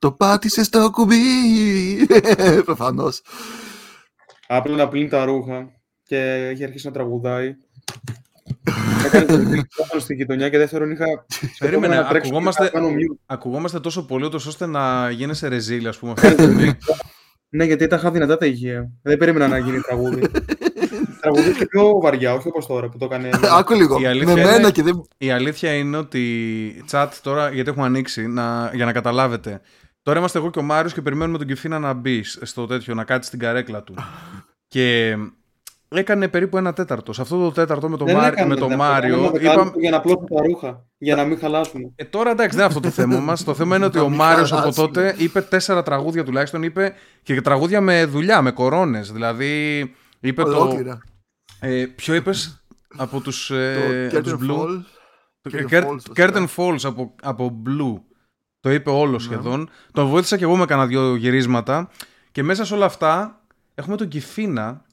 [0.00, 1.16] Το πάτησες στο κουμπί.
[2.64, 3.22] Προφανώς.
[4.46, 5.68] Απλά να πλύνει τα ρούχα
[6.02, 7.54] και έχει αρχίσει να τραγουδάει.
[9.06, 9.24] Έκανε
[9.92, 11.04] το στην γειτονιά και δεύτερον είχα.
[11.58, 13.16] Περίμενε, να τρέξω ακουγόμαστε- και να κάνω mute.
[13.26, 16.12] Ακουγόμαστε τόσο πολύ ούτως ώστε να γίνεσαι ρεζίλ, ας πούμε.
[16.12, 16.70] αυτή τη στιγμή.
[17.48, 18.90] Ναι, γιατί τα είχα δυνατά τα ηχεία.
[19.02, 20.22] Δεν περίμενα να γίνει τραγούδι.
[21.20, 23.30] τραγούδι και πιο βαριά, όχι όπως τώρα που το έκανε.
[23.58, 24.00] Άκου λίγο.
[24.00, 25.02] Η αλήθεια Με μένα είναι- και δεν.
[25.18, 29.60] Η αλήθεια είναι ότι chat τώρα, γιατί έχουμε ανοίξει, να, για να καταλάβετε.
[30.02, 33.04] Τώρα είμαστε εγώ και ο Μάριος και περιμένουμε τον Κιφίνα να μπει στο τέτοιο, να
[33.04, 33.94] κάτσει στην καρέκλα του.
[34.74, 35.16] και
[35.88, 37.12] έκανε περίπου ένα τέταρτο.
[37.12, 39.14] Σε αυτό το τέταρτο με τον, Δεν Μάρ- έκανε με τον τέταρτο, Μάριο.
[39.16, 40.86] έκανα δεκάλεπτο Είπαμε, Για να πλώσω τα ρούχα.
[40.98, 41.92] Για να μην χαλάσουν.
[41.96, 43.44] ε, τώρα εντάξει, δεν είναι αυτό το θέμα μας.
[43.44, 44.86] Το θέμα είναι ότι Να ο μην Μάριος από χαλάσουμε.
[44.86, 46.62] τότε είπε τέσσερα τραγούδια τουλάχιστον.
[46.62, 49.12] Είπε και τραγούδια με δουλειά, με κορώνες.
[49.12, 49.80] Δηλαδή,
[50.20, 50.48] είπε το.
[50.60, 51.00] Ολόκληρα.
[51.60, 52.64] Ε, ποιο είπες;
[52.96, 54.80] Από τους ε, Το από τους Curtain Blue; Fall.
[55.42, 56.30] Το Curtain Cur- Falls, βασικά.
[56.32, 58.00] Curtain Falls από, από Blue.
[58.60, 59.32] Το είπε όλος Ναι.
[59.34, 59.70] σχεδόν.
[59.92, 61.90] Τον βοήθησα και εγώ με κάνα δυο γυρίσματα.
[62.32, 63.40] Και μέσα σε όλα αυτά
[63.74, 64.84] έχουμε τον Κιφίνα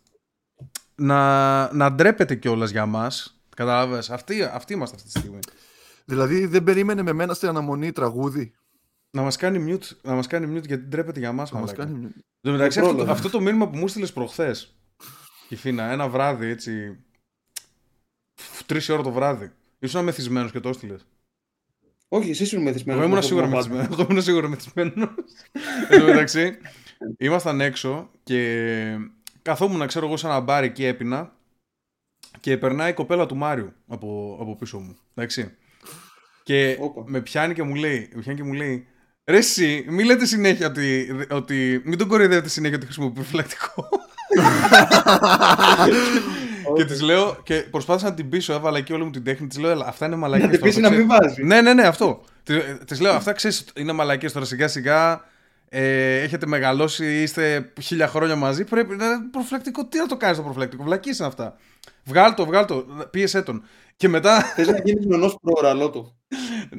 [0.96, 3.42] να, να ντρέπεται κιόλας για μας.
[3.56, 5.40] Κατάλαβες; Αυτοί, αυτοί είμαστε αυτή τη στιγμή.
[6.06, 8.54] Δηλαδή δεν περίμενε με μένα στην αναμονή τραγούδι.
[9.12, 11.52] Να μας κάνει mute, να μας κάνει mute γιατί ντρέπεται για μας.
[11.52, 11.92] Να μας κάνει...
[12.04, 13.12] Εν τω μεταξύ, Δεν αυτό, πρόλαβε.
[13.20, 14.76] αυτό το μήνυμα που μου στείλες προχθές.
[15.48, 16.98] Κιφίνα, ένα βράδυ έτσι.
[18.66, 19.52] Τρεις ώρα το βράδυ.
[19.80, 21.06] Ήσουν μεθυσμένο και το έστειλες.
[22.08, 23.00] Όχι, εσύ ήσουν μεθυσμένο.
[23.00, 23.88] Εγώ ήμουν σίγουρα μεθυσμένο.
[23.92, 25.16] Εγώ ήμουν σίγουρα μεθυσμένο.
[25.90, 26.58] Εν τω μεταξύ,
[27.18, 28.98] ήμασταν έξω και
[29.42, 31.34] καθόμουν, ξέρω εγώ, σε ένα μπάρ εκεί έπινα
[32.40, 34.98] και περνάει η κοπέλα του Μάριου από, από πίσω μου.
[35.14, 35.58] Εντάξει.
[36.44, 37.04] Και Όπα.
[37.06, 38.88] με πιάνει και μου λέει, με πιάνει και μου λέει
[39.30, 43.90] Ρε εσύ, μην λέτε συνέχεια ότι, ότι μην τον κοροϊδεύετε συνέχεια ότι χρησιμοποιεί φυλακτικό.
[46.76, 49.48] Και της λέω, και προσπάθησα να την πείσω, έβαλα εκεί όλη μου την τέχνη.
[49.48, 50.48] Της λέω, «Έλα, αυτά είναι μαλακίες.
[50.50, 51.44] Να την πείσει να μην βάζει.
[51.44, 52.22] Ναι, ναι, ναι, αυτό.
[52.86, 55.24] Της λέω, αυτά ξέρεις, είναι μαλακίες τώρα σιγά σιγά.
[55.70, 58.64] Ε, έχετε μεγαλώσει, είστε χίλια χρόνια μαζί.
[58.64, 59.86] Πρέπει να είναι προφυλακτικό.
[59.86, 61.56] Τι να το κάνεις το προφυλακτικό, βλακίε είναι αυτά.
[62.04, 63.64] Βγάλ το, βγάλ το, πίεσέ τον.
[63.96, 64.42] Και μετά.
[64.42, 66.16] Θες να γίνεις νονός πρόωρα, λότο.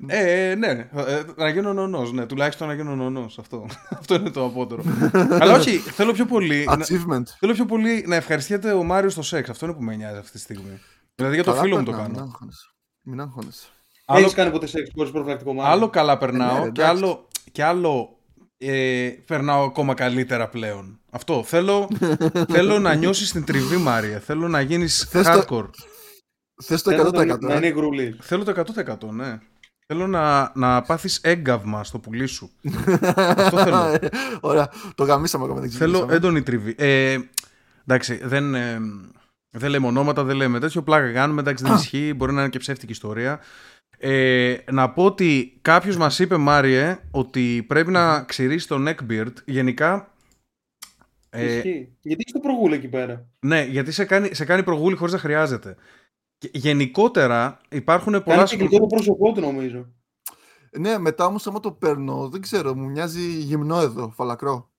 [0.07, 2.13] Ε, ναι, ε, να γίνω νονός.
[2.13, 3.39] Ναι, τουλάχιστον να γίνω νονός.
[3.39, 3.67] Αυτό.
[4.01, 4.83] αυτό είναι το απότερο.
[5.41, 6.65] Αλλά όχι, θέλω πιο πολύ.
[6.65, 7.23] να, Achievement.
[7.39, 9.49] θέλω πιο πολύ να ευχαριστιέται ο Μάριος στο σεξ.
[9.49, 10.81] Αυτό είναι που με νοιάζει αυτή τη στιγμή.
[11.15, 12.21] Δηλαδή για το Καλά φίλο μου το περνάω, κάνω.
[12.21, 12.69] Μην αγχώνεσαι.
[13.03, 13.67] Μην αγχώνεσαι.
[14.05, 15.71] Άλλο, Έχεις κάνει ποτέ σεξ χωρίς προφυλακτικό μάτι.
[15.71, 16.97] άλλο καλά περνάω ναι, και εντάξει.
[16.97, 18.18] άλλο, και άλλο
[18.59, 21.01] ε, περνάω ακόμα καλύτερα πλέον.
[21.11, 21.43] Αυτό.
[21.47, 21.89] Θέλω,
[22.55, 24.19] θέλω να νιώσεις την τριβή, Μάρια.
[24.19, 25.69] Θέλω να γίνεις Θες το- hardcore.
[26.65, 27.39] Θες το Θέλω 100%.
[27.41, 28.17] Να ε; είναι γρουλή.
[28.21, 28.65] Θέλω το
[29.07, 29.39] 100% ναι.
[29.87, 32.51] Θέλω να, να πάθεις έγκαυμα στο πουλί σου.
[33.17, 33.99] Αυτό θέλω.
[34.41, 36.15] Ωραία, το γαμίσαμε ακόμα δεν Θέλω ξεκινήσαμε.
[36.17, 36.75] έντονη τριβή.
[36.79, 37.19] Ε,
[37.87, 38.79] εντάξει, δεν, ε,
[39.51, 40.83] δεν λέμε ονόματα, δεν λέμε τέτοιο.
[40.83, 42.13] Πλάκα κάνουμε, εντάξει, δεν ισχύει.
[42.17, 43.41] Μπορεί να είναι και ψεύτικη ιστορία.
[44.01, 49.33] Ε, να πω ότι κάποιος μας είπε, Μάριε, ότι πρέπει να ξηρίσει το neckbeard.
[49.45, 50.13] Γενικά.
[51.31, 51.97] Ε, Ισχύει.
[52.01, 55.19] Γιατί έχει το προγούλ εκεί πέρα; ναι, γιατί σε κάνει, σε κάνει προγούλη χωρίς να
[55.19, 55.77] χρειάζεται.
[56.39, 58.37] Και γενικότερα υπάρχουν πολλά.
[58.37, 59.93] Κάνει και γλυκό το πρόσωπό του, νομίζω.
[60.79, 64.71] Ναι, μετά όμως άμα το παίρνω, δεν ξέρω, μου μοιάζει γυμνό εδώ, φαλακρό.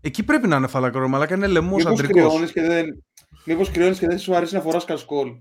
[0.00, 2.28] Εκεί πρέπει να είναι φαλακρό, αλλά είναι λαιμός Μήπως αντρικός.
[2.28, 3.04] κρυώνεις και δεν.
[3.44, 5.32] Μήπως κρυώνεις και δεν σου αρέσει να φοράς κασκόλ.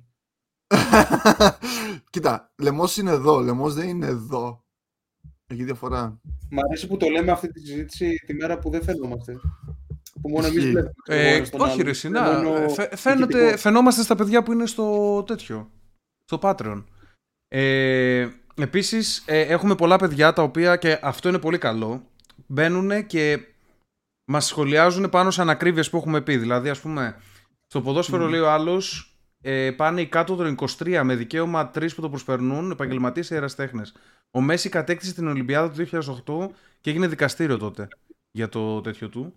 [2.09, 4.64] Κοίτα, λαιμός είναι εδώ, λαιμός δεν είναι εδώ.
[5.48, 6.20] Έχει διαφορά.
[6.50, 9.34] Μ' αρέσει που το λέμε αυτή τη συζήτηση τη μέρα που δεν φαινόμαστε.
[10.22, 10.72] Που μόνο εμείς Ισχύει.
[10.72, 10.94] βλέπουμε.
[11.06, 11.86] τον Ε, ένα στον όχι, άλλον.
[11.86, 12.40] ρε, Σινά.
[12.40, 13.58] Είναι μόνο Φαι- φαίνεται, ηχητικό.
[13.58, 15.72] φαινόμαστε στα παιδιά που είναι στο τέτοιο.
[16.26, 16.84] Στο Patreon.
[17.48, 22.03] Ε, επίσης, ε, έχουμε πολλά παιδιά τα οποία και αυτό είναι πολύ καλό.
[22.48, 23.40] Μπαίνουν και
[24.26, 26.38] μας σχολιάζουν πάνω σε ανακρίβειες που έχουμε πει.
[26.38, 27.16] Δηλαδή, ας πούμε,
[27.68, 29.11] στο ποδόσφαιρο λέει ο άλλος
[29.41, 33.81] ε, πάνε οι κάτω των 23 με δικαίωμα τρεις που το προσπερνούν, επαγγελματίες ή εραστέχνε.
[34.31, 35.88] Ο Μέση κατέκτησε την Ολυμπιάδα του
[36.47, 36.50] 2008
[36.81, 37.88] και έγινε δικαστήριο τότε
[38.31, 39.34] για το τέτοιο του.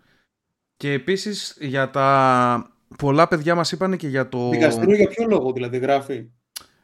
[0.76, 2.68] Και επίσης για τα.
[2.98, 4.50] Πολλά παιδιά μας είπαν και για το.
[4.50, 6.30] Δικαστήριο για ποιο λόγο δηλαδή γράφει;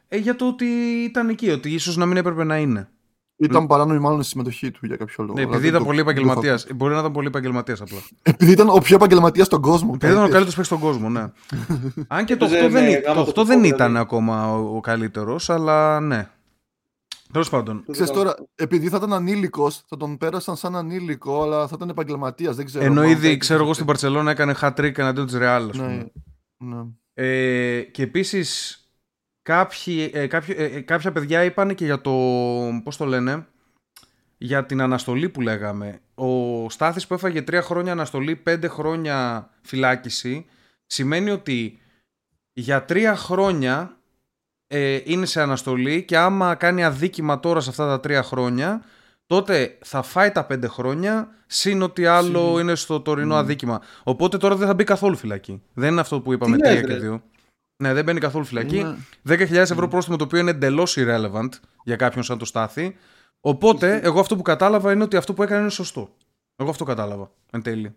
[0.08, 0.64] Ε, για το ότι
[1.04, 2.88] ήταν εκεί, ότι ίσως να μην έπρεπε να είναι.
[3.42, 5.32] Ήταν παράνομη μάλλον η συμμετοχή του για κάποιο λόγο.
[5.34, 6.60] Ναι, επειδή Δηλαδή, ήταν το- πολύ το έχω επαγγελματίας.
[6.62, 6.74] ακούσει.
[6.76, 7.98] Μπορεί να ήταν πολύ επαγγελματίας απλά.
[8.22, 9.90] Επειδή ήταν ο πιο επαγγελματίας στον κόσμο.
[9.94, 11.26] Επειδή ήταν ο Κάτι καλύτερος παίκτης στον κόσμο, ναι.
[12.16, 13.86] Αν και το 8 Έπαιζε δεν, με ή- γάμα το το 8 δεν κουφό, ήταν
[13.86, 13.96] δηλαδή.
[13.98, 16.28] ακόμα ο, ο καλύτερος, αλλά ναι.
[17.32, 17.84] Τέλος πάντων.
[17.90, 22.56] Ξέρεις τώρα, επειδή θα ήταν ανήλικος, θα τον πέρασαν σαν ανήλικο, αλλά θα ήταν επαγγελματίας.
[22.56, 22.84] Δεν ξέρω.
[22.84, 23.74] Ενώ μάλλον ήδη, θα ξέρω εγώ, έτυχε.
[23.74, 26.10] στην Παρσελόνα έκανε hat-trick εναντίον της Real, ας Ναι, πούμε.
[26.56, 26.82] ναι.
[27.14, 28.79] Ε, και επίσης,
[29.42, 32.10] κάποιοι, ε, κάποιοι, ε, ε, κάποια παιδιά είπαν και για το.
[32.84, 33.46] Πώς το λένε,
[34.38, 36.00] για την αναστολή που λέγαμε.
[36.14, 40.46] Ο Στάθης που έφαγε τρία χρόνια αναστολή, πέντε χρόνια φυλάκιση,
[40.86, 41.78] σημαίνει ότι
[42.52, 43.96] για τρία χρόνια
[44.66, 48.82] ε, είναι σε αναστολή και άμα κάνει αδίκημα τώρα σε αυτά τα τρία χρόνια,
[49.26, 53.80] τότε θα φάει τα πέντε χρόνια, συν ότι άλλο είναι στο τωρινό αδίκημα.
[54.02, 55.62] Οπότε τώρα δεν θα μπει καθόλου φυλακή.
[55.74, 57.20] Δεν είναι αυτό που είπαμε Τι 3 λες, και ρε.
[57.80, 57.86] 2.
[57.86, 58.76] Ναι, δεν μπαίνει καθόλου φυλακή.
[58.78, 58.96] Είναι-
[59.28, 61.48] 10.000 ευρώ πρόστιμο το οποίο είναι εντελώς irrelevant
[61.84, 62.96] για κάποιον σαν το Στάθη.
[63.40, 66.14] Οπότε, εγώ αυτό που κατάλαβα είναι ότι αυτό που έκανε είναι σωστό.
[66.56, 67.30] Εγώ αυτό κατάλαβα.
[67.50, 67.94] Εν τέλει.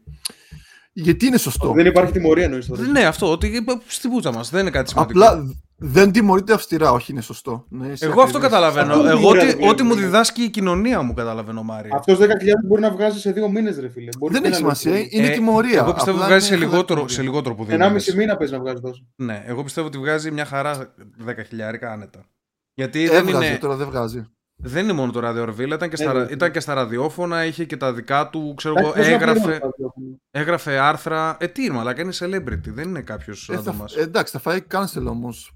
[0.93, 2.81] Γιατί είναι σωστό; Δεν υπάρχει τιμωρία εννοείς τώρα.
[2.81, 3.31] Ναι, αυτό.
[3.31, 5.19] Ότι ε, στην πούτσα μας δεν είναι κάτι σημαντικό.
[5.19, 5.43] Απλά
[5.85, 7.65] δεν τιμωρείται αυστηρά, όχι είναι σωστό.
[7.69, 8.49] Ναι, είσαι Εγώ αυτό ακριβής.
[8.49, 8.93] καταλαβαίνω.
[8.93, 10.01] Αυτό Εγώ είναι ό,τι, ωραίο, ό,τι μου ναι.
[10.01, 11.95] διδάσκει η κοινωνία μου καταλαβαίνω, Μάρια.
[11.95, 12.25] Αυτός 10.000
[12.67, 14.09] μπορεί να βγάζει σε δύο μήνες ρε φίλε.
[14.19, 15.17] Μπορεί Δεν και έχει ένα σημασία, λεπτό.
[15.17, 15.79] είναι Ε, τιμωρία.
[15.79, 17.15] Εγώ πιστεύω ότι Απλά βγάζει σε είναι λιγότερο, τιμωρία.
[17.15, 18.25] σε λιγότερο από δύο Ενάμιση μήνες.
[18.25, 19.07] μήνα παίζει να βγάζεις τόσο.
[19.15, 20.93] Ναι, εγώ πιστεύω ότι βγάζει μια χαρά
[21.25, 22.25] 10 χιλιάρικα άνετα.
[22.73, 24.25] Γιατί δεν Έβγαζε, είναι, τώρα δεν βγάζει.
[24.55, 26.33] δεν είναι μόνο το Radio Orville, ήταν και, στα, Έβγαζε.
[26.33, 29.39] ήταν και στα ραδιόφωνα, είχε και τα δικά του, ξέρω εγώ, Εντάξει, πώς να έγραφε,
[29.39, 29.93] πληρώνω τα δύο.
[30.31, 31.37] έγραφε άρθρα.
[31.39, 33.95] Ε, τι είναι, αλλά είναι celebrity, δεν είναι κάποιος Ε, σαν θα- το μας.
[33.95, 35.51] ε, εντάξει, θα φάει cancel όμως.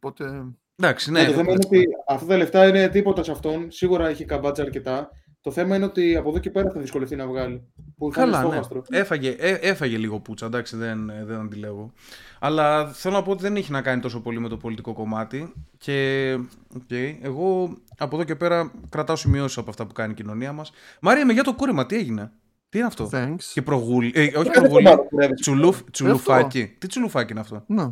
[0.00, 0.44] Οπότε.
[0.76, 1.26] Εντάξει, Ναι, ναι.
[1.26, 3.70] το θέμα είναι ότι αυτά τα λεφτά είναι τίποτα σε αυτόν.
[3.70, 5.10] Σίγουρα έχει καβάντζα αρκετά.
[5.42, 7.72] Το θέμα είναι ότι από εδώ και πέρα θα δυσκολευτεί να βγάλει.
[7.96, 8.48] Που θα είναι Καλά, ναι.
[8.50, 8.82] στόχαστρο.
[8.90, 11.92] Έφαγε, ε, έφαγε λίγο πουτσα, εντάξει, δεν, ε, δεν αντιλέγω.
[12.40, 15.52] Αλλά θέλω να πω ότι δεν έχει να κάνει τόσο πολύ με το πολιτικό κομμάτι.
[15.78, 16.32] Και
[16.76, 16.90] οκ,
[17.22, 20.70] εγώ από εδώ και πέρα κρατάω σημειώσεις από αυτά που κάνει η κοινωνία μας.
[21.00, 22.32] Μάρια, με για το κούρεμα, τι έγινε;
[22.68, 23.42] Τι είναι αυτό; Thanks.
[23.52, 24.12] Και προγούλη.
[24.14, 24.84] Ε, όχι Κάθε προγούλη.
[24.86, 25.40] εβδομάδα κουρεύεις.
[25.40, 26.66] Τσουλούφ, τσουλουφάκι.
[26.78, 27.88] Τι τσουλουφάκι είναι αυτό; Ναι,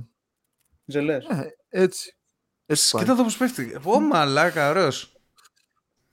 [0.84, 1.25] Ζελές.
[1.26, 2.17] ε, έτσι.
[2.67, 3.03] Έτσι πάει.
[3.03, 3.79] Κοίτα εδώ πώ πέφτει.
[3.85, 5.12] Ω μαλάκα, ωραίος.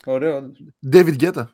[0.06, 0.52] Ωραίο.
[0.92, 1.46] David Guetta.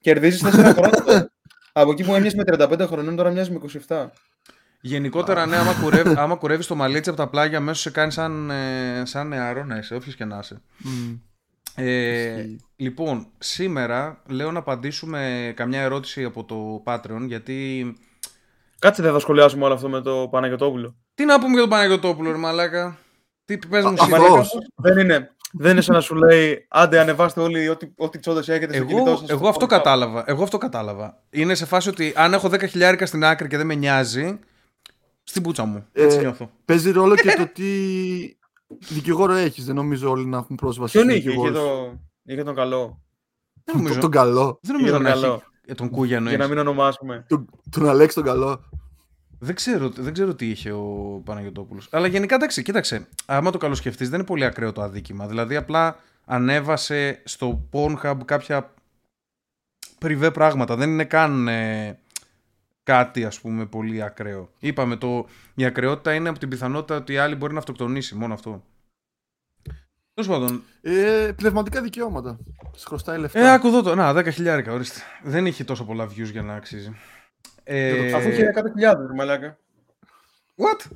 [0.00, 1.02] Κερδίζεις 4 χρόνια.
[1.04, 1.30] τώρα.
[1.72, 4.06] Από εκεί που έμοιασε με 35 χρονών, τώρα μοιάζει με 27.
[4.80, 8.50] Γενικότερα, ναι, άμα, κουρεύει, άμα κουρεύεις το μαλλίτσι από τα πλάγια, αμέσως σε κάνεις σαν,
[8.50, 10.62] ε, σαν νεαρό να είσαι, όποιος και να είσαι.
[10.78, 11.14] Μμ.
[11.74, 12.56] Ε, Ισχύει.
[12.76, 17.92] λοιπόν, σήμερα λέω να απαντήσουμε καμιά ερώτηση από το Patreon, γιατί...
[18.78, 20.96] Κάτσε δεν θα σχολιάσουμε όλο αυτό με το Παναγιοτόπουλο.
[21.14, 22.98] Τι να πούμε για τον Παναγιωτόπουλο, ρε μαλάκα.
[23.46, 24.12] Τι πες μου Α, εσύ.
[24.14, 24.34] αυτό.
[24.36, 28.48] Πώς; Δεν είναι, δεν είναι σαν να σου λέει άντε ανεβάστε όλοι ό,τι, ό,τι τσόντες
[28.48, 29.28] έχετε στο κινητό Εγώ, σας.
[29.30, 30.24] εγώ αυτό κατάλαβα.
[30.26, 31.22] Εγώ αυτό κατάλαβα.
[31.30, 34.38] Είναι σε φάση ότι αν έχω 10 χιλιάρικα στην άκρη και δεν με νοιάζει,
[35.22, 35.86] στην πούτσα μου.
[35.92, 36.50] Έτσι Ε, νιώθω.
[36.64, 37.64] Παίζει ρόλο και το τι
[38.88, 39.64] δικηγόρο έχεις.
[39.64, 40.92] Δεν νομίζω όλοι να έχουν πρόσβαση.
[40.92, 41.68] Ποιον στους είχε, είχε, δικηγόρους.
[41.88, 43.00] το, είχε τον καλό.
[43.64, 44.58] Δεν Το- νομίζω, Τον καλό.
[44.62, 45.32] δεν νομίζω τον να καλό.
[45.32, 46.48] έχει ε, τον Κούγια Για να εννοείς.
[46.48, 47.24] μην ονομάσουμε.
[47.28, 48.60] Τον, τον Αλέξη τον καλό.
[49.38, 51.80] Δεν ξέρω, δεν ξέρω τι είχε ο Παναγιωτόπουλο.
[51.90, 53.06] Αλλά γενικά εντάξει, κοίταξε.
[53.26, 55.26] Άμα το καλοσκεφτείς, δεν είναι πολύ ακραίο το αδίκημα.
[55.26, 58.74] Δηλαδή, απλά ανέβασε στο Pornhub κάποια
[59.98, 60.76] πριβέ πράγματα.
[60.76, 61.98] Δεν είναι καν ε,
[62.82, 64.50] κάτι, ας πούμε, πολύ ακραίο.
[64.58, 68.14] Είπαμε, το, η ακραιότητα είναι από την πιθανότητα ότι η άλλη μπορεί να αυτοκτονήσει.
[68.14, 68.62] Μόνο αυτό.
[70.14, 70.62] Τέλος πάντων.
[70.80, 72.38] Ε, πνευματικά δικαιώματα.
[72.76, 73.40] Σε χρωστάει λεφτά.
[73.40, 73.94] Ε, άκου εδώ το.
[73.94, 75.00] Να, 10 χιλιάρικα, ορίστε.
[75.22, 76.96] Δεν είχε τόσο πολλά views για να αξίζει.
[77.68, 79.58] Ε, Αφού είχε 100.000 μαλάκα.
[80.56, 80.90] What?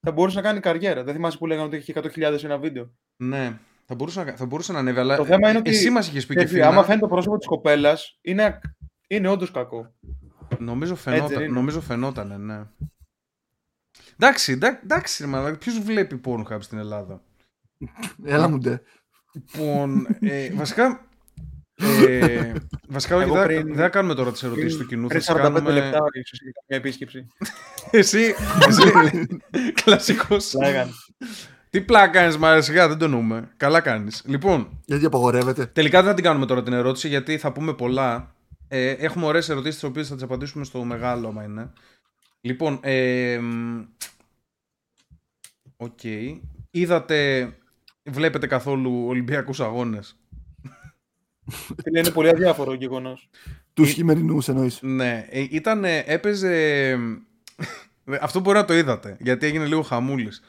[0.00, 1.04] Θα μπορούσε να κάνει καριέρα.
[1.04, 2.90] Δεν θυμάσαι που λέγανε ότι είχε 100.000 σε ένα βίντεο.
[3.16, 6.08] Ναι, θα μπορούσε να, θα μπορούσε να ανέβει, αλλά Το θέμα είναι ότι- εσύ μας
[6.08, 6.66] είχες πει και Και φίλα.
[6.68, 8.60] άμα φαίνεται το πρόσωπο της κοπέλας, είναι,
[9.08, 9.94] είναι όντως κακό.
[10.58, 11.52] Νομίζω, Έτσι φαινόταν, δεν είναι.
[11.52, 12.62] νομίζω φαινότανε, ναι.
[14.18, 17.22] Εντάξει, εντά- εντάξει, μα ποιος βλέπει Pornhub στην Ελλάδα;
[18.24, 18.80] Έλα μου ντε.
[19.32, 21.05] Λοιπόν, ε, βασικά.
[22.08, 22.52] Ε,
[22.88, 25.06] βασικά, όχι, Εγώ δεν θα- πριν- δεν θα κάνουμε τώρα τις ερωτήσεις του κοινού.
[25.06, 25.72] Πριν Θα 45 τις κάνουμε...
[25.72, 27.26] λεπτά, ίσως είχε μια επίσκεψη.
[27.90, 28.34] Εσύ,
[28.68, 28.82] εσύ
[29.84, 30.54] κλασικός.
[30.54, 30.90] Λέγανε.
[31.70, 33.50] Τι πλάκα κάνεις, μα σιγά δεν το νοούμε.
[33.56, 34.22] Καλά κάνεις.
[34.26, 38.34] Λοιπόν, Γιατί απαγορεύεται; Τελικά δεν θα την κάνουμε τώρα την ερώτηση γιατί θα πούμε πολλά.
[38.68, 41.72] Ε, έχουμε ωραίες ερωτήσεις τις οποίες θα τις απαντήσουμε στο μεγάλο, άμα είναι.
[42.40, 43.80] Λοιπόν, ε, μ,
[45.76, 45.98] οκ.
[46.70, 47.52] Είδατε,
[48.04, 50.16] βλέπετε καθόλου Ολυμπιακούς αγώνες;
[51.82, 53.28] Φίλε, είναι πολύ αδιάφορο γεγονός.
[53.72, 54.78] Τους χειμερινούς εννοείς.
[54.82, 56.98] Ναι, ε, ήταν, έπαιζε...
[58.20, 60.42] Αυτό μπορεί να το είδατε, γιατί έγινε λίγο χαμούλης.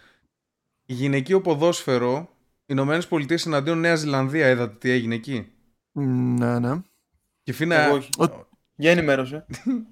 [0.85, 2.29] Γυναικείο ποδόσφαιρο,
[2.65, 5.47] Ηνωμένες Πολιτείες εναντίον Νέα Ζηλανδία, είδατε τι έγινε εκεί;
[5.91, 6.81] Ναι, ναι.
[7.43, 7.75] Και φίνα...
[7.75, 8.09] Εγώ όχι.
[8.19, 9.45] Ο- Για ενημέρωσε.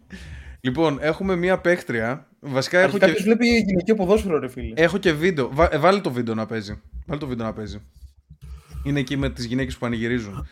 [0.62, 2.29] Λοιπόν, έχουμε μία παίχτρια.
[2.39, 4.74] Βασικά έχω Αρχικά και, ποιο βλέπει γυναικείο ποδόσφαιρο, ρε φίλε.
[4.75, 5.50] έχω και βίντεο.
[5.53, 5.74] Βα...
[5.74, 6.81] ε, βάλε το βίντεο να παίζει.
[7.05, 7.81] Βάλε το βίντεο να παίζει.
[8.83, 10.47] Είναι εκεί με τις γυναίκες που πανηγυρίζουν.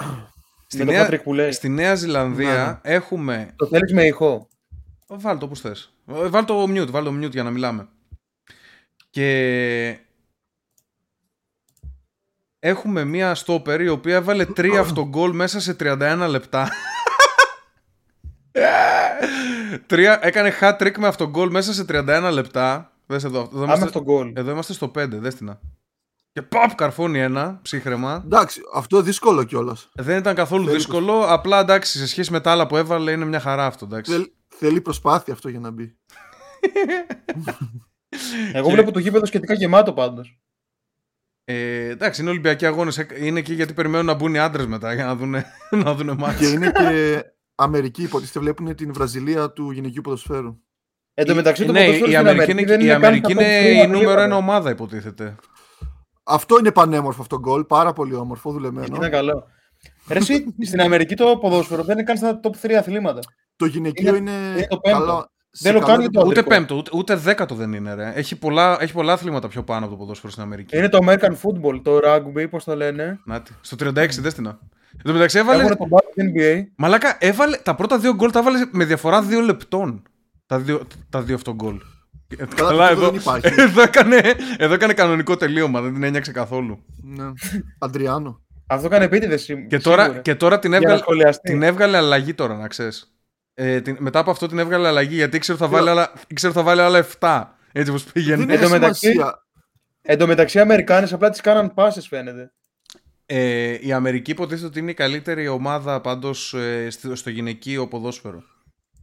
[0.74, 1.10] Στη με το Νέα...
[1.10, 1.52] Patrick που λέει.
[1.52, 4.48] Στη Νέα Ζηλανδία έχουμε Το θέλεις με ηχό.
[5.08, 5.94] Βάλ το όπως θες.
[6.08, 7.88] Ε, Βάλ το mute, βάλ το mute για να μιλάμε.
[9.10, 10.00] Και
[12.60, 16.70] έχουμε μία στόπερ η οποία έβαλε τρία αυτογκολ μέσα σε 31 λεπτά.
[19.88, 22.92] τρία, έκανε hat trick με αυτογκολ μέσα σε 31 λεπτά.
[23.06, 24.34] Δες εδώ, εδώ, Άμα είμαστε, στον γκολ.
[24.36, 25.58] εδώ είμαστε στο 5, δες την.
[26.34, 26.42] Να.
[26.42, 28.22] Και παπ, καρφώνει ένα, ψύχρεμα.
[28.26, 29.90] Εντάξει, αυτό δύσκολο κιόλας.
[29.94, 33.26] Δεν ήταν καθόλου Θέλει δύσκολο, απλά εντάξει, σε σχέση με τα άλλα που έβαλε είναι
[33.26, 34.34] μια χαρά αυτό, εντάξει.
[34.48, 35.96] Θέλει προσπάθεια αυτό για να μπει.
[38.54, 40.38] Εγώ βλέπω το γήπεδο σχετικά γεμάτο πάντως.
[41.46, 43.06] Ε, εντάξει, είναι Ολυμπιακοί αγώνες.
[43.18, 45.36] Είναι εκεί γιατί περιμένουν να μπουν οι άντρες μετά για να δουν,
[45.84, 46.40] να δουν μάτς.
[46.40, 47.24] Και είναι και
[47.56, 50.58] Αμερική, υποτίθεται βλέπουν την Βραζιλία του γυναικείου ποδοσφαίρου.
[51.14, 53.04] Εν τω μεταξύ, το ναι, ποδόσφαιρο η στην Αμερική, Αμερική είναι, δεν η είναι καν
[53.04, 54.24] Αμερική στα top είναι three η νούμερο αθλήματα.
[54.24, 55.36] ένα ομάδα, υποτίθεται.
[56.24, 57.64] Αυτό είναι πανέμορφο αυτό γκολ.
[57.64, 58.96] Πάρα πολύ όμορφο, δουλεμένο.
[58.96, 59.44] Ήταν καλό.
[60.10, 63.20] Ρε, εσύ, στην Αμερική το ποδόσφαιρο δεν είναι καν στα top 3 αθλήματα.
[63.56, 65.00] Το γυναικείο είναι, είναι το πέμπτο.
[65.00, 65.28] καλό.
[65.52, 66.24] σε Δεν το καλό κάνει επίπεδο.
[66.26, 66.50] το Ούτε αντρικό.
[66.60, 68.12] πέμπτο, ούτε, ούτε δέκατο δεν είναι, ρε.
[68.16, 70.78] Έχει πολλά, έχει πολλά αθλήματα πιο πάνω από το ποδόσφαιρο στην Αμερική.
[70.78, 73.20] Είναι το American football, το rugby, πώς το λένε.
[73.26, 73.52] Νάτι.
[73.62, 74.46] Στο 36, δες την.
[74.46, 74.58] Εν
[75.04, 75.64] τω μεταξύ έβαλε.
[75.64, 76.62] Έχουν το basket NBA.
[76.76, 77.58] Μαλάκα, έβαλε.
[77.58, 80.04] Τα πρώτα δύο γκολ τα έβαλε με διαφορά δύο λεπτών.
[80.46, 81.82] Τα δύο, τα δύο αυτό γκολ.
[82.40, 83.48] Ε, Καλά, αυτό εδώ, δεν υπάρχει.
[83.62, 84.22] εδώ, έκανε,
[84.58, 86.84] εδώ έκανε κανονικό τελείωμα, δεν την ένιωξε καθόλου.
[87.04, 87.24] Ναι.
[87.80, 88.42] Αντριάνο.
[88.68, 89.66] Αυτό κάνει επίτηδες σίγουρα.
[89.68, 91.52] Και τώρα, και τώρα την, Για να έβγαλε, σχολιαστεί.
[91.52, 93.14] την έβγαλε αλλαγή τώρα, να ξέρεις.
[93.54, 96.52] Ε, την, μετά από αυτό την έβγαλε αλλαγή γιατί ήξερε ότι θα βάλει άλλα, ήξερε
[96.52, 97.44] ότι θα βάλει άλλα 7.
[97.72, 98.36] Έτσι όπως πήγαινε.
[98.36, 99.38] Δεν Εν έχει τω μεταξύ- σημασία.
[100.02, 102.52] Εν τω μεταξύ, οι Αμερικάνες απλά τις κάναν πάσες, φαίνεται.
[103.26, 108.44] Ε, η Αμερική υποτίθεται ότι είναι η καλύτερη ομάδα πάντως ε, στο, στο γυναικείο ποδόσφαιρο.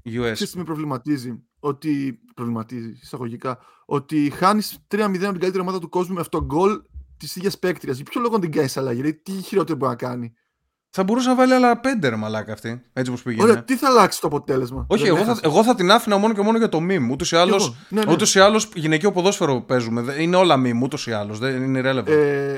[0.04, 0.20] US.
[0.32, 2.20] Ξέρεις τι με προβληματίζει; Ότι.
[2.34, 3.58] Προβληματίζει, εισαγωγικά.
[3.86, 6.82] Ότι χάνεις 3-0 από την καλύτερη ομάδα του κόσμου με αυτό το γκολ
[7.16, 7.96] της ίδιας παίκτριας.
[7.96, 10.32] Για ποιο λόγο δεν την κάνει αλλαγή, δηλαδή, τι χειρότερο μπορεί να κάνει;
[10.90, 12.82] Θα μπορούσε να βάλει άλλα 5 ρε μαλάκα αυτή.
[12.92, 13.42] Έτσι όπως πήγαινε.
[13.50, 15.40] Ωραία, τι θα αλλάξει το αποτέλεσμα; Όχι, Δεν εγώ θα, έχασε.
[15.44, 17.08] εγώ θα την άφηνα μόνο και μόνο για το meme.
[17.10, 17.54] Ούτως ή Κι άλλω.
[17.54, 17.74] εγώ.
[17.88, 18.12] Ναι, ναι.
[18.12, 20.00] Ούτως ή άλλως γυναικείο ποδόσφαιρο παίζουμε.
[20.02, 21.38] Δεν- Είναι όλα meme, ούτως ή άλλως.
[21.38, 22.06] Δεν είναι irrelevant.
[22.06, 22.56] Ε,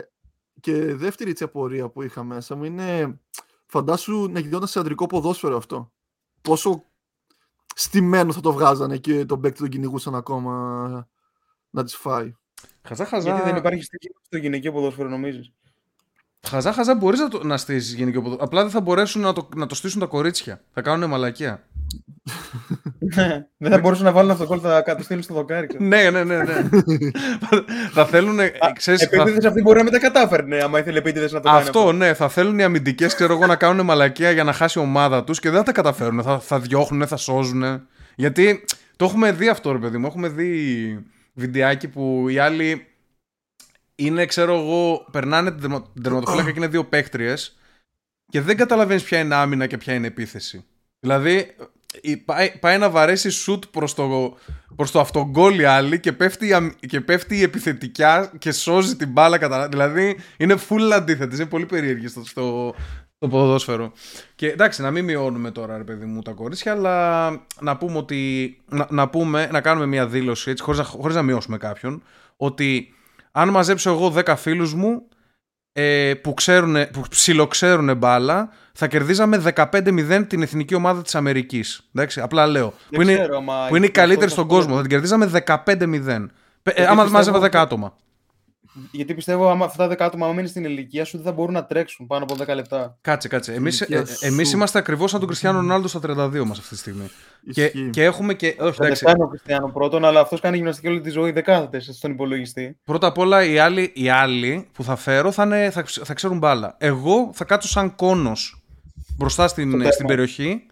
[0.60, 3.20] και δεύτερη έτσι απορία που είχα μέσα μου είναι.
[3.66, 5.92] Φαντάσου να γινόταν σε αντρικό ποδόσφαιρο αυτό.
[6.42, 6.84] Πόσο
[7.74, 11.08] στημένο θα το βγάζανε και τον παίκτη τον κυνηγούσαν ακόμα
[11.70, 12.32] να τις φάει.
[12.82, 13.30] Χαζά, χαζά.
[13.30, 15.52] Γιατί δεν υπάρχει στοιχείο στο γυναικείο ποδόσφαιρο, νομίζεις;
[16.48, 18.46] Χαζά, χαζά μπορείς να, το, να στήσεις γυναικείο ποδόσφαιρο.
[18.46, 20.60] Απλά δεν θα μπορέσουν να το, να το στήσουν τα κορίτσια.
[20.74, 21.62] Θα κάνουν μαλακία.
[23.56, 25.66] δεν θα μπορούσαν να βάλουν αυτό το κόλ, θα το στείλουν στο δοκάρι.
[25.66, 25.84] ξέρω.
[25.84, 26.36] ναι, ναι, ναι.
[26.36, 26.54] ναι.
[27.92, 28.38] θα θέλουν.
[28.74, 31.60] Ξέρεις, θα- Επίτηδες αυτή μπορεί να μην τα κατάφερνε, άμα ήθελε επίτηδες να το κάνει.
[31.60, 34.82] Αυτό, ναι, θα θέλουν οι αμυντικές, ξέρω εγώ, να κάνουν μαλακία για να χάσει η
[34.82, 36.22] ομάδα τους και δεν θα τα καταφέρουν.
[36.22, 37.64] Θα, θα διώχνουν, θα σώζουν.
[38.16, 38.64] Γιατί
[38.96, 40.06] το έχουμε δει αυτό, ρε παιδί μου.
[40.06, 42.86] Έχουμε δει βιντεάκι που οι άλλοι
[44.04, 47.34] είναι, ξέρω εγώ, περνάνε την τερμα- την τερματοφύλακα και είναι δύο παίχτριε
[48.26, 50.64] και δεν καταλαβαίνεις ποια είναι άμυνα και ποια είναι επίθεση.
[51.00, 51.56] Δηλαδή,
[52.00, 54.36] η- πάει, πάει να βαρέσει σουτ προς το,
[54.76, 58.96] προς το αυτογκόλ η άλλη και πέφτει, η αμ- και πέφτει η επιθετικιά και σώζει
[58.96, 59.68] την μπάλα κατά...
[59.68, 62.74] Δηλαδή είναι full αντίθετη, είναι πολύ περίεργη στο, στο,
[63.16, 63.92] στο ποδόσφαιρο.
[64.34, 67.30] Και εντάξει, να μην μειώνουμε τώρα ρε παιδί μου τα κορίτσια, αλλά
[67.60, 71.22] να πούμε ότι, να, να, πούμε, να κάνουμε μια δήλωση έτσι, χωρίς να, χωρίς να
[71.22, 72.02] μειώσουμε κάποιον,
[72.36, 72.94] ότι
[73.32, 75.02] αν μαζέψω εγώ 10 φίλους μου
[75.72, 81.88] ε, που, ξέρουνε, που ψιλοξέρουν μπάλα, θα κερδίζαμε 15-0 την εθνική ομάδα της Αμερικής.
[81.94, 82.68] Εντάξει, απλά λέω.
[82.68, 84.54] Δεν που είναι, ξέρω, άμα που είναι η αυτό καλύτερη θα στον πω.
[84.54, 84.74] κόσμο.
[84.74, 86.30] Θα την κερδίζαμε 15-0.
[86.62, 87.96] Ε, Γιατί άμα πιστεύω μάζευε 10 ότι- άτομα.
[88.90, 91.52] Γιατί πιστεύω άμα αυτά τα 10 άτομα άμα μείνει στην ηλικία σου δεν θα μπορούν
[91.52, 92.98] να τρέξουν πάνω από 10 λεπτά.
[93.00, 93.52] Κάτσε, κάτσε.
[93.52, 94.56] Εμείς, ηλικία ε, εμείς σου.
[94.56, 97.10] είμαστε ακριβώς σαν τον Κριστιανό Ρονάλντο στα 32 μας αυτή τη στιγμή.
[97.52, 97.90] Και, Ισχύει.
[97.90, 98.46] και έχουμε και.
[98.46, 99.04] Όχι, Δεν εντάξει.
[99.04, 101.30] κάνει ο Κριστιανό πρώτον, αλλά αυτός κάνει γυμναστική όλη τη ζωή.
[101.32, 102.78] Δεν κάθεται στον υπολογιστή.
[102.84, 106.14] Πρώτα απ' όλα οι άλλοι, οι άλλοι που θα φέρω θα, είναι, θα, ξ- θα
[106.14, 106.74] ξέρουν μπάλα.
[106.78, 108.62] Εγώ θα κάτσω σαν κόνος
[109.16, 109.92] μπροστά στην, Στο τέρμα.
[109.92, 110.66] στην περιοχή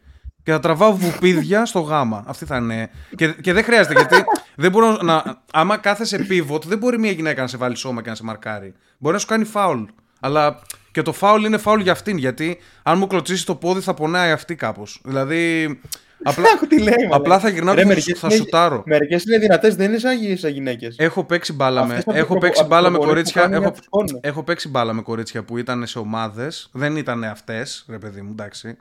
[0.50, 2.24] και θα τραβάω βουπίδια στο γάμα.
[2.26, 2.90] Αυτή θα είναι.
[3.16, 5.42] Και, και δεν χρειάζεται γιατί δεν μπορώ να.
[5.52, 8.74] Άμα κάθεσαι pivot, δεν μπορεί μια γυναίκα να σε βάλει σώμα και να σε μαρκάρει.
[8.98, 9.84] Μπορεί να σου κάνει foul.
[10.20, 10.58] Αλλά
[10.92, 12.16] και το foul είναι foul για αυτήν.
[12.16, 15.00] Γιατί αν μου κλωτσίσει το πόδι θα πονάει αυτή κάπως.
[15.04, 15.80] Δηλαδή.
[16.22, 16.94] Απλά, Άκου τι λέει.
[17.10, 18.82] απλά θα γυρνάω Ρε, και θα, μερικές θα είναι- σουτάρω.
[18.86, 20.94] Μερικές είναι δυνατές, δεν είναι σαν, σαν γυναίκες.
[20.98, 23.32] Έχω παίξει μπάλα με, Αυτές από έχω τις παίξει προπο- μπάλα από με τις προπονήσεις
[23.32, 23.42] που κορίτσια.
[23.42, 24.20] κάνουν Έχω, για τους κόρνους.
[24.22, 26.68] έχω παίξει μπάλα με κορίτσια που ήταν σε ομάδες.
[26.72, 28.76] Δεν ήταν αυτές, ρε παιδί μου, εντάξει.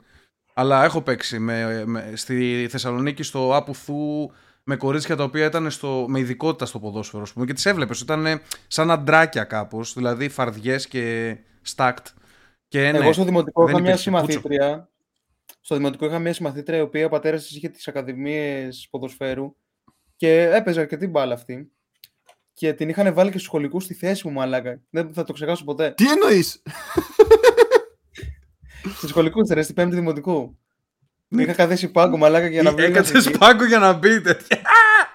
[0.60, 4.30] Αλλά έχω παίξει με, με- στη Θεσσαλονίκη στο Άπουθου
[4.64, 8.00] με κορίτσια τα οποία ήταν στο, με ειδικότητα στο ποδόσφαιρο, ας πούμε, και τις έβλεπες.
[8.00, 11.36] Ήταν σαν αντράκια κάπως, δηλαδή φαρδιές και
[11.76, 12.04] stacked.
[12.68, 14.10] Και ναι, Εγώ στο δημοτικό δεν είχα μια υπήρχε.
[14.10, 14.30] Πούτσο.
[14.30, 14.88] συμμαθήτρια.
[15.60, 19.56] Στο δημοτικό είχα μια συμμαθήτρια η οποία ο πατέρας της είχε τις ακαδημίες ποδοσφαίρου
[20.16, 21.70] και έπαιζε αρκετή μπάλα αυτή.
[22.52, 24.80] Και την είχαν βάλει και στους σχολικούς στη θέση μου, μαλάκα.
[24.90, 25.92] Δεν θα το ξεχάσω ποτέ.
[25.96, 26.62] Τι εννοείς;
[28.96, 30.58] Στους σχολικού, ρε, στην πέμπτη δημοτικού.
[31.28, 32.84] είχα καθίσει πάγκο, μαλάκα για να βρει.
[32.84, 34.60] Έκατσε πάγκο για να μπει τέτοια.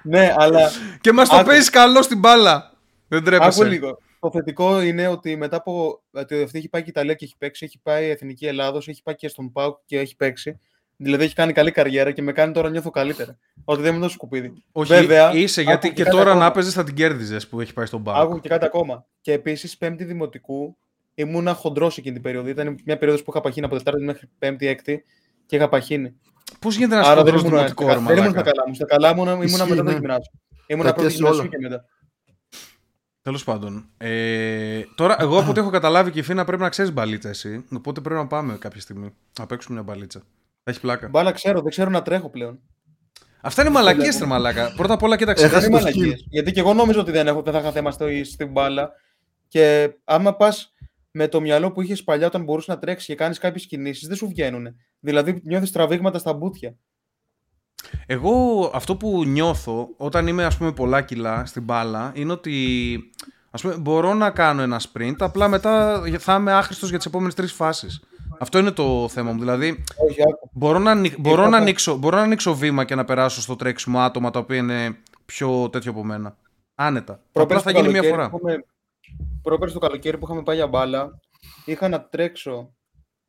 [0.04, 1.48] Ναι, αλλά Και μας το Άκου.
[1.48, 2.72] παίζεις καλό στην μπάλα.
[3.08, 3.62] Δεν τρέπεσαι.
[3.62, 3.98] άκου λίγο.
[4.20, 6.02] Το θετικό είναι ότι μετά από.
[6.12, 8.88] ότι αυτή έχει πάει και η Ιταλία και έχει παίξει, έχει πάει η Εθνική Ελλάδος,
[8.88, 10.60] έχει πάει και στον ΠΑΟΚ και έχει παίξει.
[10.98, 13.38] Δηλαδή έχει κάνει καλή καριέρα και με κάνει τώρα νιώθω καλύτερα.
[13.66, 14.54] Ότι δεν είμαι τόσο σκουπίδι.
[14.72, 16.46] Όχι, Βέβαια, είσαι γιατί άκου και κάτι τώρα ακόμα.
[16.46, 18.22] να παίζεις θα την κέρδιζες που έχει πάει στον πάγκο.
[18.22, 19.06] Άκου και κάτι ακόμα.
[19.22, 20.78] Και επίσης, πέμπτη δημοτικού
[21.16, 22.50] ήμουνα χοντρός εκείνη την περίοδο.
[22.50, 25.04] Ήταν μια περίοδος που είχα παχύνει από Τετάρτη μέχρι Πέμπτη, Έκτη
[25.46, 26.16] και είχα παχύνει.
[26.60, 28.74] Πώς γίνεται να Άρα δεν σκοτώσει ήμουν, δημοτικό δεν ρε ήμουν στα μαλάκα; καλά μου.
[28.74, 29.92] Στα καλά μου ήμουνα Ισχύει, μετά το ναι.
[29.92, 30.32] γυμνάσιο.
[30.68, 31.50] Ήμουνα Κακές πρώτη γυμνασίου όλα.
[31.50, 31.86] και μετά.
[33.22, 33.90] Τέλος πάντων.
[33.98, 37.66] Ε, τώρα, εγώ από ό,τι έχω καταλάβει και η Φίνα πρέπει να ξέρεις μπαλίτσα εσύ.
[37.76, 39.14] Οπότε πρέπει να πάμε κάποια στιγμή.
[39.40, 40.20] Να παίξουμε μια μπαλίτσα.
[40.64, 41.08] Θα έχει πλάκα.
[41.08, 42.60] Μπάλα ξέρω, δεν ξέρω να τρέχω πλέον.
[43.42, 44.74] Αυτά είναι μαλακίες, τρε μαλάκα.
[44.76, 45.46] Πρώτα απ' όλα, κοίταξε.
[45.46, 45.96] Έχασε Δεν το είναι skill.
[45.96, 46.26] μαλακίες.
[46.30, 48.92] Γιατί και εγώ νόμιζα ότι δεν, έχω, δεν θα είχα θέμα στο, στην μπάλα.
[49.48, 50.74] Και άμα πας
[51.18, 54.18] με το μυαλό που είχες παλιά όταν μπορούσες να τρέξεις και κάνεις κάποιες κινήσεις, δεν
[54.18, 54.68] σου βγαίνουν.
[55.00, 56.76] Δηλαδή νιώθεις τραβήγματα στα μπούτια.
[58.06, 58.32] Εγώ
[58.74, 62.98] αυτό που νιώθω όταν είμαι ας πούμε πολλά κιλά στην μπάλα είναι ότι
[63.52, 67.34] ας πούμε, μπορώ να κάνω ένα sprint απλά μετά θα είμαι άχρηστος για τις επόμενες
[67.34, 68.04] τρεις φάσεις.
[68.40, 69.40] Αυτό είναι το θέμα μου.
[69.40, 70.50] Δηλαδή Όχι, άκου.
[70.54, 73.42] μπορώ να, ανοι- μπορώ, Είπα να θα- ανοίξω, μπορώ να ανοίξω βήμα και να περάσω
[73.42, 76.38] στο τρέξιμο άτομα τα οποία είναι πιο τέτοιο από μένα.
[76.76, 77.14] Άνετα.
[77.14, 78.30] Απλά Πρόπερσι θα το γίνει μία καλοκαίρι φορά.
[78.58, 78.66] που
[79.46, 81.20] είχαμε- Πρόπερσι το καλοκαίρι που είχαμε πάει για μπάλα,
[81.66, 82.74] είχα να τρέξω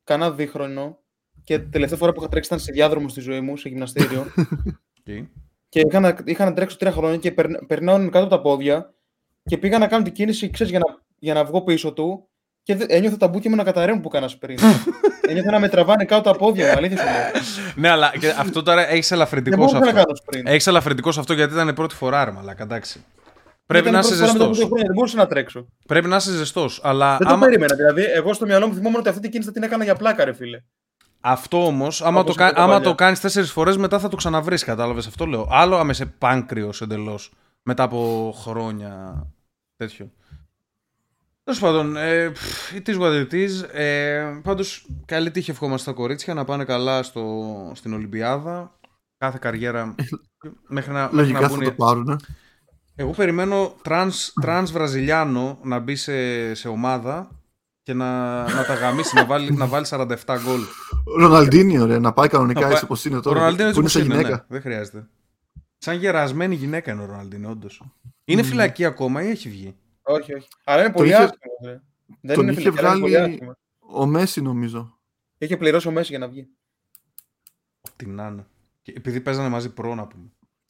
[0.05, 0.99] κανένα δίχρονο
[1.45, 4.21] και την τελευταία φορά που είχα τρέξει ήταν σε διάδρομο στη ζωή μου, σε γυμναστήριο.
[5.09, 5.27] Οκ.
[5.69, 8.95] και είχα να, είχα να τρέξω τρία χρόνια και περν, περνάω κάτω από τα πόδια
[9.45, 12.29] και πήγα να κάνω την κίνηση, ξέρεις, για να, για να βγω πίσω του
[12.63, 14.59] και δε, ένιωθα τα μπούκια μου να καταραίουν που έκανα πριν.
[15.29, 17.43] ένιωθα να με τραβάνε κάτω από τα πόδια μου, αλήθεια σου λέω.
[17.83, 20.13] ναι, αλλά και αυτό τώρα έχεις Δεν ελαφρυντικός σε μπορούσα να αυτό.
[20.13, 20.51] κάνω sprint.
[20.53, 23.05] Έχεις ελαφρυντικός σε αυτό γιατί ήταν η πρώτη φορά, ρε μαλάκα, εντάξει.
[23.67, 24.57] Πρέπει Ήταν να η είσαι πρώτη φορά μετά από ζεστός.
[24.59, 25.67] δύο χρόνια, Δεν μπορούσα να τρέξω.
[25.87, 26.81] Πρέπει να είσαι ζεστός.
[26.83, 27.45] Αλλά Δεν το άμα...
[27.47, 27.75] περίμενα.
[27.75, 30.25] Δηλαδή, εγώ στο μυαλό μου θυμόμουν ότι αυτή την κίνηση θα την έκανα για πλάκα,
[30.25, 30.63] ρε φίλε.
[31.21, 32.47] Αυτό όμως, άμα, το, Όπως κα...
[32.47, 32.89] είπε το άμα παλιά.
[32.89, 34.65] το κάνεις τέσσερις φορές, μετά θα το ξαναβρεις.
[34.65, 35.49] Κατάλαβες αυτό λέω.
[35.51, 37.33] Άλλο άμα είσαι πάνκριος εντελώς.
[37.63, 39.23] Μετά από χρόνια
[39.77, 40.11] τέτοιο.
[41.45, 43.51] Τέλος πάντων, ε, πφ, it is what it is.
[43.73, 47.23] Ε, Πάντως, καλή τύχη ευχόμαστε στα κορίτσια να πάνε καλά στο,
[47.75, 48.79] στην Ολυμπιάδα.
[49.19, 49.95] Κάθε καριέρα.
[50.69, 51.65] μέχρι να, μέχρι Λογικά να θα μπουν.
[51.65, 52.21] το πάρουν.
[52.99, 57.31] Εγώ περιμένω τρανς, τρανς Βραζιλιάνο να μπει σε, σε ομάδα
[57.83, 60.07] και να, να τα γαμίσει, να βάλει, να βάλει 47
[60.45, 60.61] γκολ.
[61.19, 63.39] Ροναλντίνιο, ρε, να πάει Να κανονικά πάει- έτσι όπως είναι Ο τώρα.
[63.39, 64.37] Ροναλντίνο έτσι που είναι όπως σαν είναι, γυναίκα.
[64.37, 65.09] ναι, δεν χρειάζεται.
[65.79, 67.83] Σαν γερασμένη γυναίκα είναι ο Ροναλντίνο, όντως.
[68.25, 70.49] Είναι φυλακή ακόμα ή έχει βγει; Όχι, όχι.
[70.65, 71.53] Αλλά είναι πολύ είχε- άσχημο.
[71.65, 71.81] ρε.
[72.21, 73.53] Δεν τον είναι είχε φιλική, αλλά είναι πολύ βγάλει- άσχημο.
[74.01, 74.99] Ο Μέση νομίζω.
[75.39, 76.49] Είχε πληρώσει ο Μέση για να βγει.
[77.91, 78.47] Ό,τι να είναι.
[78.83, 80.25] Και επειδή παίζανε μαζί προ, να πούμε.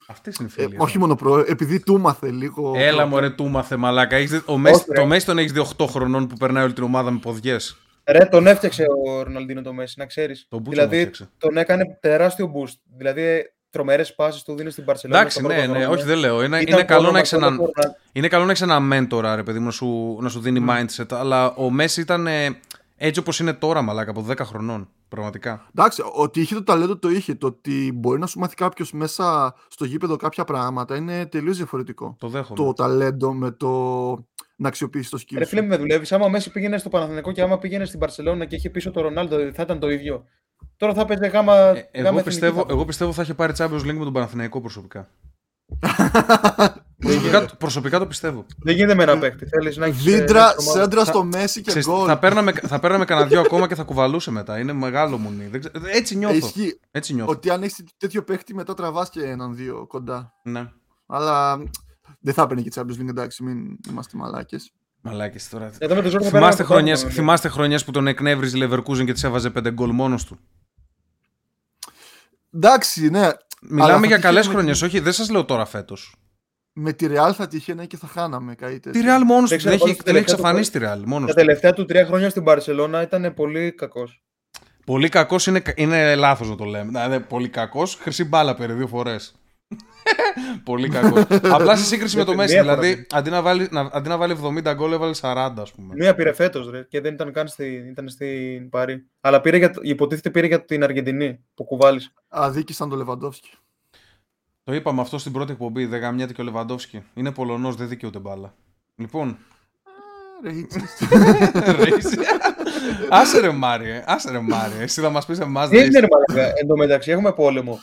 [0.08, 0.76] Αυτές είναι οι Ε, φίλοι.
[0.78, 2.72] όχι μόνο προ, επειδή του μάθε λίγο.
[2.76, 4.16] Έλα μωρέ του μάθε μαλάκα.
[4.16, 5.00] Έχεις δει- ο Μέση, Όχι, ρε.
[5.00, 8.24] το Μέση τον έχεις δει 8 χρονών που περνάει όλη την ομάδα με ποδιές; Ρε,
[8.24, 10.46] τον έφτιαξε ο Ροναλντίνο το Μέση, να ξέρεις.
[10.48, 11.28] Τον Μπούτσο Δηλαδή, έφτιαξε.
[11.38, 12.74] τον έκανε τεράστιο boost.
[12.96, 15.18] Δηλαδή, τρομερές πάσει του δίνει στην Παρσελόνα.
[15.20, 15.96] Εντάξει, στα ναι, πρώτα ναι, χρόνια.
[15.96, 16.42] όχι δεν λέω.
[16.42, 17.96] Είναι, Ήταν είναι, καλό το να έχεις όνομα, έναν, το όνομα.
[18.12, 21.06] είναι καλό να έχεις ένα μέντορα, ρε παιδί μου, να σου, να σου δίνει mindset.
[21.10, 22.60] Αλλά ο Μέση ήταν ε,
[22.96, 24.88] έτσι όπως είναι τώρα, μαλάκα, από 10 χρονών.
[25.08, 25.66] Πραγματικά.
[25.74, 27.34] Εντάξει, ότι είχε το ταλέντο το είχε.
[27.34, 32.16] Το ότι μπορεί να σου μάθει κάποιος μέσα στο γήπεδο κάποια πράγματα είναι τελείως διαφορετικό.
[32.18, 32.64] Το δέχομαι.
[32.64, 33.70] Το ταλέντο με το
[34.56, 35.34] να αξιοποιήσεις το skill.
[35.38, 35.48] Ρε σου.
[35.50, 36.12] φίλε, με δουλεύεις.
[36.12, 39.00] Άμα ο Μέση πήγαινε στο Παναθηναϊκό και άμα πήγαινε στην Παρσελόνα και είχε πίσω το
[39.00, 40.24] Ρονάλντο, θα ήταν το ίδιο.
[40.76, 41.54] Τώρα θα παίζει γάμα.
[41.54, 44.12] Ε, γάμα εγώ, εθνική πιστεύω, θα- εγώ πιστεύω θα είχε πάρει Champions League με τον
[44.12, 45.08] Παναθηναϊκό προσωπικά.
[46.98, 48.46] Προσωπικά, προσωπικά το πιστεύω.
[48.58, 49.46] Δεν γίνεται με ένα παίχτη.
[49.46, 50.02] Θέλεις να έχεις.
[50.02, 52.04] Βίντρα, σέντρα στο Μέση και Ξέρεις, γκολ.
[52.08, 54.58] θα, παίρναμε, θα παίρναμε κανένα δυο ακόμα και θα κουβαλούσε μετά.
[54.58, 55.46] Είναι μεγάλο μουνί.
[55.46, 56.36] Δεν ξέρω- Έτσι νιώθω.
[56.36, 57.30] Ισχύει Έτσι νιώθω.
[57.30, 60.32] ότι αν έχεις τέτοιο παίχτη μετά τραβάς και έναν δύο κοντά.
[60.42, 60.70] Ναι.
[61.06, 61.58] Αλλά
[62.20, 64.72] δεν θα έπαιρνε και Champions League, εντάξει, μην είμαστε μαλάκες.
[65.00, 65.70] Μαλάκες τώρα.
[65.78, 68.68] Εδώ με το Ζόρι θα Θυμάστε πέραμε χρονιές, από θυμάστε χρονιές που τον εκνεύριζε η
[68.70, 70.38] Leverkusen και της έβαζε 5 γκολ μόνος του;
[72.54, 73.28] Εντάξει, ναι.
[73.62, 76.14] Μιλάμε θα για τυχαίνει καλές με χρονιές, όχι, δεν σας λέω τώρα φέτος.
[76.72, 79.00] Με τη Real θα τυχαίνει και θα χάναμε κάτι τέτοιο.
[79.00, 80.78] Τη Real μόνος Δεν του, δεν ξέρω, έχει, πάντως, δεν έχει τελευταία του- εξαφανίσει τη
[80.82, 81.38] Real μόνος Τα του.
[81.46, 84.22] τελευταία του τρία χρόνια στην Παρσελόνα ήταν πολύ κακός.
[84.86, 86.84] Πολύ κακός είναι, είναι λάθος να το λέμε.
[86.90, 89.34] Δηλαδή, πολύ κακός, χρυσή μπάλα πήρε δύο φορές.
[90.64, 91.24] Πολύ κακός.
[91.42, 94.16] Απλά σε σύγκριση με το Μία Messi, φορά δηλαδή αντί να, βάλει, να, αντί να
[94.16, 95.94] βάλει 70 γκολ έβαλε 40 ας πούμε.
[95.96, 99.06] Μία πήρε φέτος και δεν ήταν καν στην, ήταν στην Παρή.
[99.20, 102.12] Αλλά πήρε για, το- υποτίθεται πήρε για την Αργεντινή που κουβάλισε.
[102.28, 103.50] Αδίκησαν τον Λεβαντόφσκι.
[104.64, 107.02] Το είπαμε αυτό στην πρώτη εκπομπή, δεν γαμιάται και ο Λεβαντόφσκι.
[107.14, 108.54] Είναι Πολωνός, δεν δικαιούται μπάλα.
[108.96, 109.38] Λοιπόν,
[110.44, 110.82] Ρε, ίτσις.
[111.82, 112.18] Ρέιση.
[113.08, 114.82] άσε ρε Μάριε, άσε ρε Μάριε.
[114.82, 115.98] Εσύ θα μας πεις εμάς Δεν Ρέιση.
[115.98, 116.52] είναι μαλακά.
[116.60, 117.80] Εν τω μεταξύ έχουμε πόλεμο.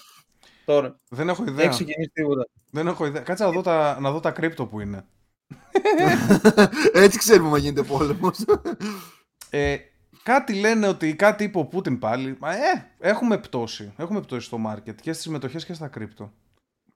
[0.65, 0.99] Τώρα.
[1.09, 1.65] Δεν έχω Δεν ιδέα.
[1.65, 2.47] έχει ξεκινήσει τίποτα.
[2.71, 3.21] Δεν έχω ιδέα.
[3.21, 5.05] Κάτσε να δω τα, να δω τα κρύπτο που είναι.
[6.93, 8.45] Έτσι ξέρουμε μα γίνεται πόλεμος.
[9.49, 9.77] Ε,
[10.23, 12.37] κάτι λένε ότι κάτι είπε ο Πούτιν πάλι.
[12.39, 13.93] Μα, ε, έχουμε πτώση.
[13.97, 16.31] Έχουμε πτώση στο market και στις μετοχές και στα κρύπτο.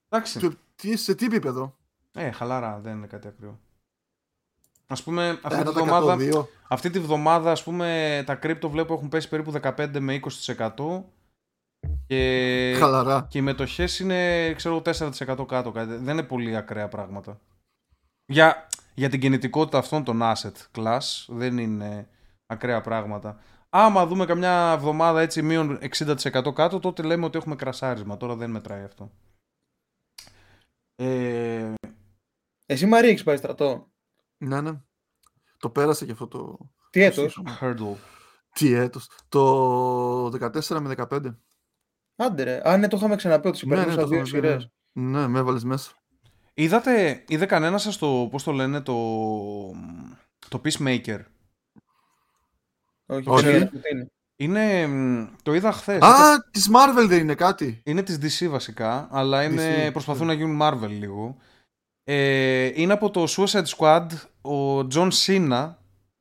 [0.10, 0.58] Εντάξει.
[0.94, 1.76] σε τι επίπεδο;
[2.14, 3.60] Ε, χαλαρά, δεν είναι κάτι ακραίο.
[4.88, 6.46] Ας πούμε, αυτή τη 1%, βδομάδα, 2%.
[6.68, 10.20] αυτή τη βδομάδα, ας πούμε, τα κρύπτο βλέπω έχουν πέσει περίπου 15 με
[10.56, 11.04] 20%
[12.08, 13.26] και, Χαλαρά.
[13.30, 15.72] και οι μετοχές είναι, ξέρω, 4% κάτω.
[15.72, 15.96] Κάτι.
[15.96, 17.40] Δεν είναι πολύ ακραία πράγματα.
[18.26, 22.10] Για, για την κινητικότητα αυτών των asset class δεν είναι
[22.46, 23.40] ακραία πράγματα.
[23.70, 28.18] Άμα δούμε καμιά εβδομάδα έτσι μείον 60% κάτω, τότε λέμε ότι έχουμε κρασάρισμα.
[28.18, 29.12] Τώρα δεν μετράει αυτό.
[30.96, 31.74] Ε,
[32.66, 33.92] Εσύ Μαρία έχεις πάει στρατό;
[34.38, 34.82] Ναι, ναι.
[35.58, 36.58] Το πέρασε και αυτό το.
[36.90, 37.58] Τι το έτος; σύγχρονο.
[37.62, 37.98] Hurdle.
[38.54, 39.10] Τι έτος.
[39.30, 41.38] Το 14 με 15.
[42.18, 42.62] Άντε ρε.
[42.64, 44.48] Α, ναι, το είχαμε ξαναπεί ότι Ναι, ναι, υπέρνουσα το δύο είχαμε πει, ναι.
[44.48, 44.70] σειρές.
[44.92, 45.92] Ναι, με έβαλες μέσα.
[46.54, 48.96] Είδατε, είδε κανένας σας το, πώς το λένε, το,
[50.50, 51.20] το Peacemaker;
[53.06, 53.46] Όχι, Όχι.
[53.46, 54.12] δεν ξέρω τι είναι.
[54.40, 56.02] Είναι, μ, το είδα χθες.
[56.02, 57.82] Α, της Marvel δεν είναι κάτι.
[57.84, 60.34] Είναι της DC βασικά, αλλά είναι, DC, προσπαθούν ναι.
[60.34, 61.38] να γίνουν Marvel λίγο.
[62.04, 64.08] Ε, είναι από το Suicide Squad
[64.42, 65.74] ο John Cena,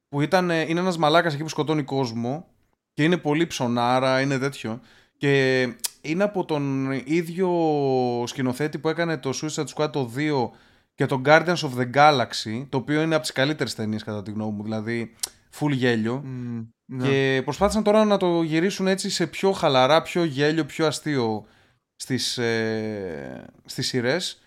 [0.08, 2.46] που ήταν, ε, είναι ένας μαλάκας εκεί που σκοτώνει κόσμο
[2.92, 4.80] και είναι πολύ ψωνάρα, είναι τέτοιο.
[5.16, 5.62] Και
[6.00, 7.50] είναι από τον ίδιο
[8.26, 10.50] σκηνοθέτη που έκανε το Suicide Squad το 2
[10.94, 14.30] και το Guardians of the Galaxy, το οποίο είναι από τις καλύτερες ταινίες κατά τη
[14.30, 15.14] γνώμη μου, δηλαδή
[15.58, 16.22] full γέλιο.
[16.24, 17.08] Μμ, ναι.
[17.08, 21.46] Και προσπάθησαν τώρα να το γυρίσουν έτσι σε πιο χαλαρά, πιο γέλιο, πιο αστείο
[21.96, 24.40] στις, ε, στις σειρές,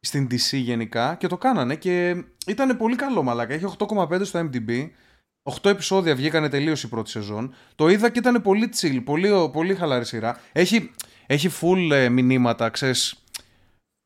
[0.00, 3.54] στην DC γενικά και το κάνανε και ήταν πολύ καλό μαλάκα.
[3.54, 4.88] Έχει 8,5 στο MDB,
[5.62, 7.54] 8 επεισόδια βγήκανε τελείως η πρώτη σεζόν.
[7.74, 10.40] Το είδα και ήταν πολύ chill, πολύ, πολύ χαλαρή σειρά.
[10.52, 10.90] Έχει,
[11.26, 13.14] έχει full ε, μηνύματα, ξέρεις,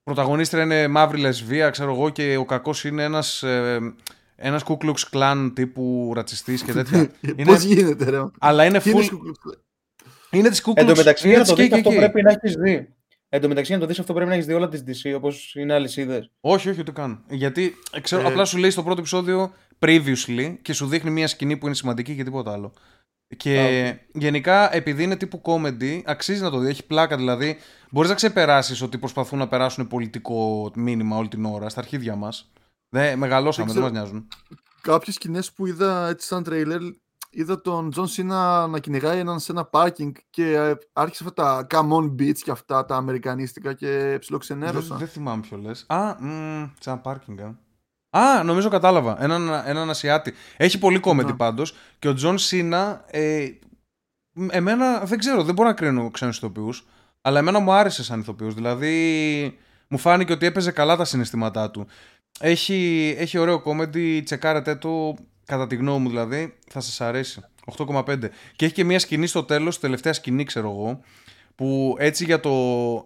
[0.02, 3.78] πρωταγωνίστρια είναι μαύρη λεσβία, ξέρω εγώ, και ο κακός είναι ένας, ε,
[4.36, 6.98] ένας Ku Klux Klan τύπου ρατσιστής και τέτοια.
[7.36, 9.04] είναι, Πώς γίνεται, ρε; αλλά είναι Τι είναι full.
[9.04, 9.36] σκου-
[10.30, 11.96] Είναι της Ku Εν τω Klux μεταξύ, είναι για να της το δεις αυτό KKK.
[11.96, 12.94] πρέπει να έχεις δει.
[13.32, 15.12] Εν τω μεταξύ, για να το δεις αυτό πρέπει να έχεις δει όλα τις DC,
[15.16, 16.30] όπως είναι αλυσίδες.
[16.40, 17.24] Όχι, όχι, ούτε καν.
[17.28, 18.26] Γιατί ε, ξέρω, Ε.
[18.26, 22.16] απλά σου λέει στο πρώτο επεισόδιο previously και σου δείχνει μια σκηνή που είναι σημαντική
[22.16, 22.72] και τίποτα άλλο.
[23.36, 26.68] Και Α, γενικά, επειδή είναι τύπου comedy, αξίζει να το δει.
[26.68, 27.56] Έχει πλάκα δηλαδή.
[27.90, 32.50] Μπορείς να ξεπεράσεις ότι προσπαθούν να περάσουν πολιτικό μήνυμα όλη την ώρα στα αρχίδια μας.
[32.88, 34.06] Δεν μεγαλώσαμε, δεν Δεν μας ξέρω.
[34.12, 34.28] νοιάζουν.
[34.80, 36.80] Κάποιες σκηνές που είδα έτσι σαν τρέιλερ,
[37.30, 41.66] είδα τον Τζον Σίνα να κυνηγάει έναν σε ένα πάρκινγκ και ε, άρχισε αυτά τα
[41.70, 44.96] come on bitch και αυτά τα αμερικανίστικα και Δεν, ψιλοξενέρωσα.
[44.96, 45.84] δεν θυμάμαι ποιο λες.
[45.88, 47.40] Α, μ, σε ένα πάρκινγκ.
[47.40, 47.54] α.
[48.10, 49.22] Α, νομίζω κατάλαβα.
[49.22, 50.34] Έναν, έναν Ασιάτη.
[50.56, 51.32] Έχει πολύ comedy Ναι.
[51.32, 51.74] πάντως.
[51.98, 53.04] Και ο Τζον Σίνα.
[53.10, 53.48] Ε,
[54.32, 56.86] μ, εμένα δεν ξέρω, δεν μπορώ να κρίνω ξένους ηθοποιούς.
[57.22, 58.54] Αλλά εμένα μου άρεσε σαν ηθοποιός.
[58.54, 61.86] Δηλαδή, μου φάνηκε ότι έπαιζε καλά τα συναισθήματά του.
[62.40, 65.14] Έχει, έχει ωραίο comedy, τσεκάρετε το.
[65.44, 67.40] Κατά τη γνώμη μου δηλαδή, θα σας αρέσει.
[67.76, 68.18] 8,5.
[68.56, 71.00] Και έχει και μια σκηνή στο τέλος, τελευταία σκηνή ξέρω εγώ,
[71.54, 72.50] που έτσι για, το,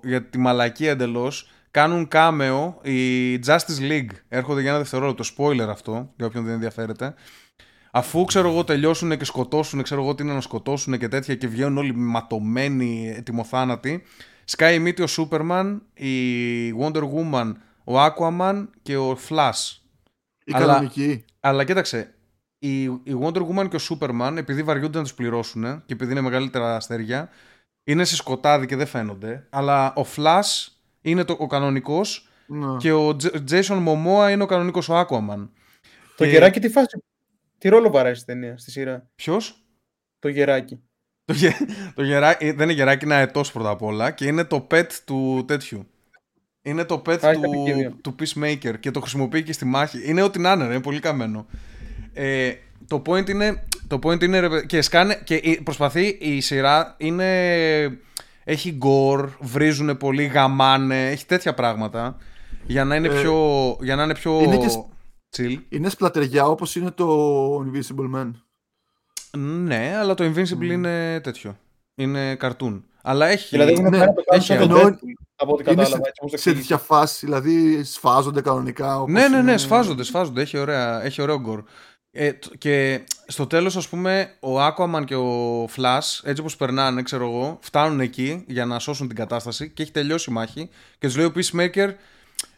[0.03, 4.11] για τη μαλακία εντελώς κάνουν κάμεο οι Justice League.
[4.29, 5.25] Έρχονται για ένα δευτερόλεπτο.
[5.37, 7.15] Spoiler αυτό, για όποιον δεν ενδιαφέρεται.
[7.91, 11.47] Αφού ξέρω εγώ τελειώσουν και σκοτώσουν, ξέρω εγώ τι είναι να σκοτώσουν και τέτοια και
[11.47, 14.03] βγαίνουν όλοι ματωμένοι, ετοιμοθάνατοι.
[14.45, 16.15] Σκάει η μύτη ο Superman, η
[16.81, 17.53] Wonder Woman,
[17.85, 19.79] ο Aquaman και ο Flash.
[20.45, 21.25] Η αλλά- κανονική.
[21.41, 22.15] Αλλά κοίταξε,
[22.59, 26.21] η, η Wonder Woman και ο Superman, επειδή βαριούνται να τους πληρώσουν και επειδή είναι
[26.21, 27.29] μεγαλύτερα αστέρια,
[27.85, 29.47] είναι σε σκοτάδι και δεν φαίνονται.
[29.51, 30.74] Αλλά ο Flash
[31.05, 32.77] είναι το, ο κανονικός Ναι.
[32.79, 35.49] και ο Τζ- Jason Momoa είναι ο κανονικός ο Aquaman.
[36.17, 37.03] Το Και- γεράκι τι φάση.
[37.59, 39.65] Τι ρόλο βαράει στη ταινία, στη σειρά; Ποιος;
[40.19, 40.81] Το γεράκι.
[41.25, 41.51] Το, γε,
[41.95, 45.45] το γεράκι, δεν είναι γεράκι, είναι αετός πρώτα απ' όλα και είναι το pet του
[45.47, 45.87] τέτοιου.
[46.63, 47.97] Είναι το pet Α, έχει του, επικίνδυνο.
[48.03, 50.11] του Peacemaker και το χρησιμοποιεί και στη μάχη.
[50.11, 51.47] Είναι ό,τι να είναι, ρε, είναι πολύ καμένο.
[52.13, 52.53] Ε,
[52.89, 56.95] το point είναι, το point είναι ρε, παι- και, σκάνε, και η- προσπαθεί η σειρά
[56.99, 57.99] είναι,
[58.45, 62.17] έχει gore, βρίζουν πολύ, γαμάνε, έχει τέτοια πράγματα
[62.67, 64.85] για να είναι Ε, πιο, για να είναι πιο είναι και σ-
[65.37, 65.57] chill.
[65.69, 68.31] Είναι σπλατεριά όπως είναι το Invisible Man.
[69.39, 71.57] Ναι, αλλά το Invincible είναι τέτοιο.
[71.95, 72.85] Είναι καρτούν.
[73.03, 73.49] Αλλά έχει.
[73.51, 75.75] Δηλαδή έχουν ναι, πάει να το κάνουν έχει σαν το εννοώ- Deadpool, από ό,τι Είναι
[75.75, 75.95] κατάλαβα.
[76.05, 76.61] σε, έτσι όπως το σε εξήγησε.
[76.61, 79.01] τέτοια φάση, δηλαδή σφάζονται κανονικά.
[79.01, 80.41] όπως Ναι, ναι, ναι, είναι- σφάζονται, σφάζονται.
[80.41, 81.63] Έχει, ωραία, έχει ωραίο γκορ.
[82.17, 87.03] Ε, τ- και στο τέλος, ας πούμε, ο Aquaman και ο Flash, έτσι όπως περνάνε,
[87.03, 91.07] ξέρω εγώ, φτάνουν εκεί για να σώσουν την κατάσταση και έχει τελειώσει η μάχη και
[91.07, 91.89] τους λέει ο Peacemaker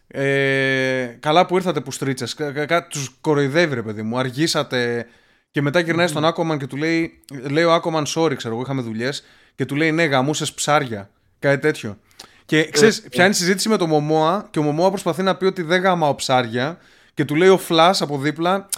[0.08, 2.34] ε, καλά που ήρθατε που στρίτσες.
[2.34, 5.06] Κα- κα- κα- Τους κοροϊδεύει ρε παιδί μου, αργήσατε
[5.50, 8.82] και μετά γυρνάει στον Aquaman και του λέει, λέει ο Aquaman sorry ξέρω εγώ, είχαμε
[8.82, 11.98] δουλειές και του λέει ναι γαμούσες ψάρια, κάτι τέτοιο.
[12.44, 15.80] Και ξέρεις, πιάνει συζήτηση με τον Μωμόα και ο Μωμόα προσπαθεί να πει ότι δεν
[15.82, 16.78] γαμάω ψάρια.
[17.14, 18.68] Και του λέει ο Flash από δίπλα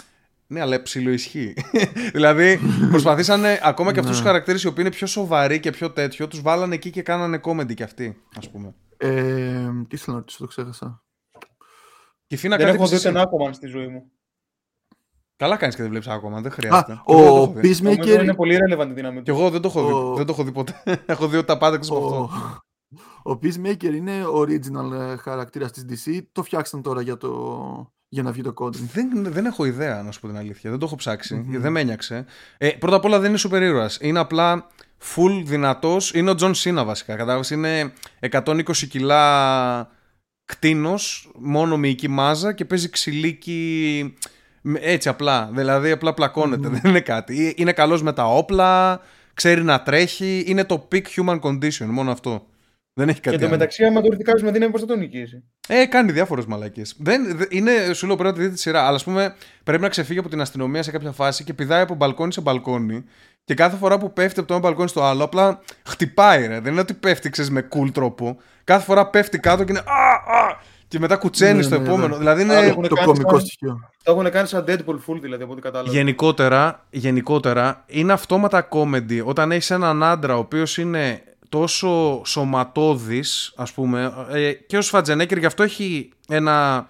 [0.51, 1.53] ναι, αλλά ψηλό ισχύει.
[2.13, 2.59] δηλαδή,
[2.89, 6.41] προσπαθήσανε ακόμα και αυτούς τους χαρακτήρες οι οποίοι είναι πιο σοβαροί και πιο τέτοιο, τους
[6.41, 8.75] βάλανε εκεί και κάνανε comedy κι αυτοί, ας πούμε.
[8.97, 11.03] Ε, τι ήθελα να ρωτήσω, το ξέχασα.
[12.27, 13.09] Και Φίνα Δεν κάτι έχω δει ψησί.
[13.09, 14.11] ούτε ένα Aquaman στη ζωή μου.
[15.35, 16.91] Καλά κάνεις και δεν βλέπεις ακόμα, δεν χρειάζεται.
[16.91, 17.81] Α, Και εγώ δεν το ο έχω δει.
[17.81, 19.31] Νομίζω Peacemaker, είναι πολύ relevant η δύναμη Κι του.
[19.31, 20.81] εγώ δεν το έχω δει, Ο- δεν το έχω δει ποτέ.
[21.05, 22.61] έχω δει ότι τα πάντα εκτός από ο, αυτό.
[23.31, 26.19] ο Peacemaker είναι original ε, χαρακτήρας της DC.
[26.31, 28.89] Το φτιάξαν τώρα για, το, για να βγει το κόντρι.
[28.93, 30.69] Δεν, δεν έχω ιδέα, να σου πω την αλήθεια.
[30.69, 31.35] Δεν το έχω ψάξει.
[31.35, 31.61] Μμμ.
[31.61, 32.25] Δεν με ένιαξε.
[32.57, 33.97] Ε, πρώτα απ' όλα δεν είναι σούπερ ήρωας.
[34.01, 34.67] Είναι απλά
[35.15, 36.13] full δυνατός.
[36.13, 37.15] Είναι ο Τζον Σίνα βασικά.
[37.15, 37.93] Κατάλαβες, είναι
[38.31, 39.89] 120 κιλά
[40.45, 44.13] κτίνος, μόνο μυϊκή μάζα και παίζει ξυλίκι
[44.61, 45.49] Με- Έτσι απλά.
[45.53, 46.67] Δηλαδή απλά πλακώνεται.
[46.79, 47.47] Δεν είναι κάτι.
[47.47, 49.01] Ε, Είναι καλός με τα όπλα,
[49.33, 50.43] ξέρει να τρέχει.
[50.47, 51.85] Είναι το peak human condition.
[51.85, 52.45] Μόνο αυτό.
[52.93, 53.55] Δεν έχει Και κάτι το άλλο.
[53.57, 56.95] μεταξύ, άμα το ριθικάζει με δύναμη, πώς θα τον νικήσει; Ε, κάνει διάφορες μαλακίες.
[56.99, 58.81] Δεν, δε- είναι, σου λέω πρέπει να τη δείτε τη σειρά.
[58.85, 61.95] Αλλά ας πούμε πρέπει να ξεφύγει από την αστυνομία σε κάποια φάση και πηδάει από
[61.95, 63.03] μπαλκόνι σε μπαλκόνι.
[63.43, 66.59] Και κάθε φορά που πέφτει από το ένα μπαλκόνι στο άλλο, απλά χτυπάει ρε.
[66.59, 68.37] Δεν είναι ότι πέφτει ξέρεις, με cool τρόπο.
[68.63, 69.79] Κάθε φορά πέφτει κάτω και είναι.
[69.85, 72.07] Α, α, και μετά κουτσένει Ναι, στο ναι, επόμενο.
[72.07, 72.17] ναι.
[72.17, 72.55] Δηλαδή είναι.
[72.55, 73.79] Άλλο έχουν Το κάνει κωμικό σαν- στοιχείο.
[74.03, 75.91] Το έχουν κάνει σαν Deadpool full δηλαδή από ό,τι κατάλαβα.
[75.91, 83.71] Γενικότερα, γενικότερα είναι αυτόματα comedy όταν έχεις έναν άντρα ο οποίος είναι τόσο σωματώδης ας
[83.71, 86.87] πούμε ε, και ο Σφατζενέκερ γι' αυτό έχει ένα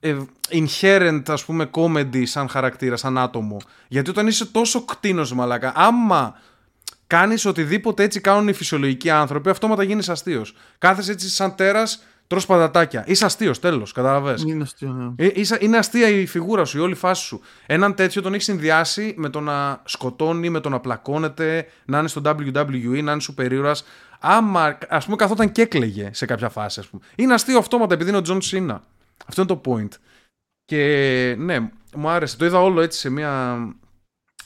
[0.00, 0.16] ε,
[0.50, 3.56] inherent ας πούμε comedy σαν χαρακτήρα, σαν άτομο.
[3.88, 6.38] Γιατί όταν είσαι τόσο κτίνος μαλάκα άμα
[7.06, 10.54] κάνεις οτιδήποτε έτσι κάνουν οι φυσιολογικοί άνθρωποι αυτόματα γίνεις αστείος.
[10.78, 15.24] Κάθεσαι έτσι σαν τέρας τρως πατατάκια είσαι αστείος τέλος καταλαβες Είναι αστείο, ναι.
[15.26, 17.40] ε, είσαι- είναι αστεία η φιγούρα σου, η όλη φάση σου.
[17.66, 22.08] Έναν τέτοιο τον έχεις συνδυάσει με το να σκοτώνει, με το να πλακώνεται, να είναι
[22.08, 23.84] στο WWE, να είναι super ήρωας.
[24.20, 27.02] Άμα, ας πούμε, καθόταν και έκλαιγε σε κάποια φάση, ας πούμε.
[27.16, 28.82] Είναι αστείο αυτόματα επειδή είναι ο Τζον Σίνα.
[29.26, 29.88] Αυτό είναι το point.
[30.64, 32.36] Και ναι, μου άρεσε.
[32.36, 33.56] Το είδα όλο έτσι σε μία,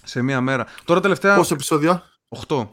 [0.04, 0.66] σε μία μέρα.
[0.84, 1.36] Τώρα τελευταία.
[1.36, 2.02] Πόσα επεισόδια.
[2.48, 2.68] 8.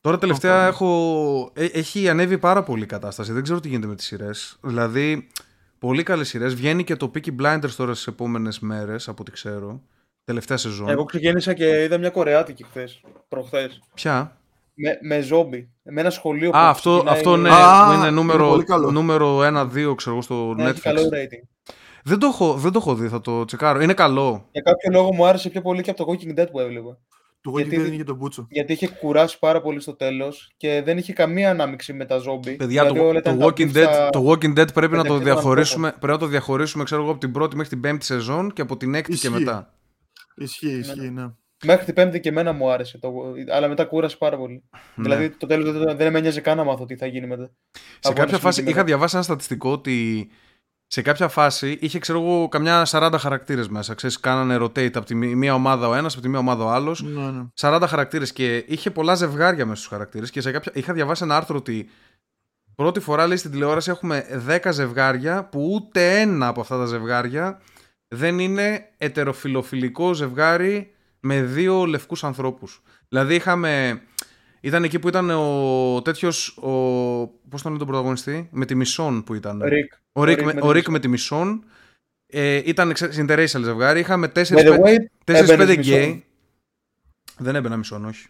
[0.00, 0.84] Τώρα τελευταία Οχτώ.
[0.84, 1.50] έχω...
[1.54, 3.32] ε, έχει ανέβει πάρα πολύ η κατάσταση.
[3.32, 4.58] Δεν ξέρω τι γίνεται με τις σειρές.
[4.62, 5.26] Δηλαδή,
[5.78, 6.54] πολύ καλές σειρές.
[6.54, 9.80] Βγαίνει και το Peaky Blinders τώρα στις επόμενες μέρες, από ό,τι ξέρω.
[10.24, 10.88] Τελευταία σεζόν.
[10.88, 13.00] Εγώ ξεκίνησα και είδα μια Κορεάτικη χθες.
[13.28, 13.80] Προχθές.
[13.94, 14.36] Ποια;
[14.74, 15.70] Με, με ζόμπι.
[15.82, 18.64] Με ένα σχολείο που Α, αυτό, ξεκινάει- αυτό ναι, Α, που είναι είναι νούμερο, πολύ
[18.64, 18.90] καλό.
[18.90, 20.80] νούμερο 1-2, ξέρω εγώ, στο Ναι, έχει Netflix.
[20.82, 21.72] καλό rating.
[22.04, 23.80] Δεν το, έχω, δεν το έχω δει, θα το τσεκάρω.
[23.80, 24.48] Είναι καλό.
[24.52, 26.98] Για κάποιο λόγο μου άρεσε πιο πολύ και από το Walking Dead που έβλεπα.
[27.42, 28.46] Το Γιατί- Walking Dead είναι για τον Μπούτσο.
[28.50, 32.56] Γιατί είχε κουράσει πάρα πολύ στο τέλος και δεν είχε καμία ανάμειξη με τα ζόμπι.
[32.56, 34.76] Παιδιά, Δηλαδή, το, όλα το, ήταν τα Walking beef Dead, στα- το Walking Dead πρέπει
[34.76, 37.70] να το μεταξύ των διαχωρίσουμε, πρέπει να το διαχωρίσουμε ξέρω εγώ, από την πρώτη μέχρι
[37.70, 39.38] την πέμπτη σεζόν και από την έκτη και Ισχύει.
[39.44, 39.74] μετά.
[40.36, 41.24] Ισχύει, ισχύει, ναι.
[41.64, 42.98] Μέχρι την πέμπτη και εμένα μου άρεσε.
[42.98, 43.12] Το...
[43.52, 44.62] Αλλά μετά κούρασε πάρα πολύ.
[44.94, 45.02] Ναι.
[45.02, 47.50] Δηλαδή το τέλος δεν, δεν με νοιάζει καν να μάθω τι θα γίνει μετά.
[47.72, 48.84] Σε Από κάποια ένα φάση σημείο και είχα μετά.
[48.84, 50.28] διαβάσει ένα στατιστικό ότι
[50.92, 53.94] σε κάποια φάση είχε ξέρω εγώ καμιά 40 χαρακτήρες μέσα.
[53.94, 56.68] Ξέρεις, κάνανε rotate από τη μí- μία ομάδα ο ένας, από τη μία ομάδα ο
[56.70, 57.02] άλλος.
[57.02, 57.46] Ναι, ναι.
[57.60, 60.72] 40 χαρακτήρες και είχε πολλά ζευγάρια μέσα στους χαρακτήρες και σε κάποια...
[60.74, 61.88] είχα διαβάσει ένα άρθρο ότι
[62.74, 67.60] πρώτη φορά λέει στην τηλεόραση έχουμε 10 ζευγάρια που ούτε ένα από αυτά τα ζευγάρια
[68.08, 72.82] δεν είναι ετεροφιλοφιλικό ζευγάρι με δύο λευκούς ανθρώπους.
[73.08, 74.02] Δηλαδή είχαμε...
[74.60, 76.48] Ήταν εκεί που ήταν ο τέτοιος.
[76.56, 76.70] Ο...
[77.48, 79.62] Πώς τον είναι τον πρωταγωνιστή, με τη Μισόν που ήταν.
[79.64, 79.92] Ρικ.
[80.12, 81.64] Ο Ρικ, Rick με, με ο τη Rick με τη Μισόν.
[82.26, 84.00] Ε, ήταν εξε- interracial ζευγάρι.
[84.00, 86.06] Είχαμε By the 4-5 way, έμπαινες γκέι.
[86.06, 86.24] μισόν.
[87.38, 88.26] Δεν έμπαινα Μισόν, όχι.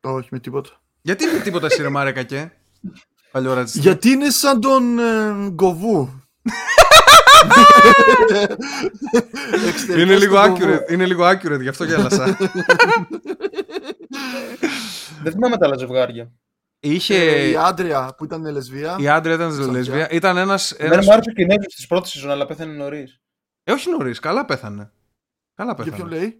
[0.00, 0.70] Όχι με τίποτα.
[1.02, 2.52] Γιατί είναι τίποτα εσύ, ρε Μάρε κακέ.
[3.32, 3.80] Παλιό ρατσιστή.
[3.80, 6.10] Γιατί είναι σαν τον ε, Γκοβού.
[9.68, 10.64] Εξωτερικός Είναι λίγο του Γκοβού.
[10.64, 12.36] accurate, είναι λίγο accurate, γι' αυτό γέλασα.
[15.22, 16.32] Δεν θυμάμαι τα άλλα ζευγάρια.
[16.80, 17.14] Είχε.
[17.16, 18.96] Ε, Η Άντρια που ήταν λεσβία.
[18.98, 19.72] Η άντρια ήταν Σαφιά.
[19.72, 20.10] λεσβία.
[20.10, 20.58] Ήταν ένα.
[20.76, 23.20] Εμένα μου άρεσε ο Κινέζος της πρώτης σεζόν, αλλά πέθανε νωρίς.
[23.64, 24.90] Ε, όχι νωρίς, καλά πέθανε.
[25.54, 26.16] Καλά Για ποιον πέθανε.
[26.16, 26.38] λέει;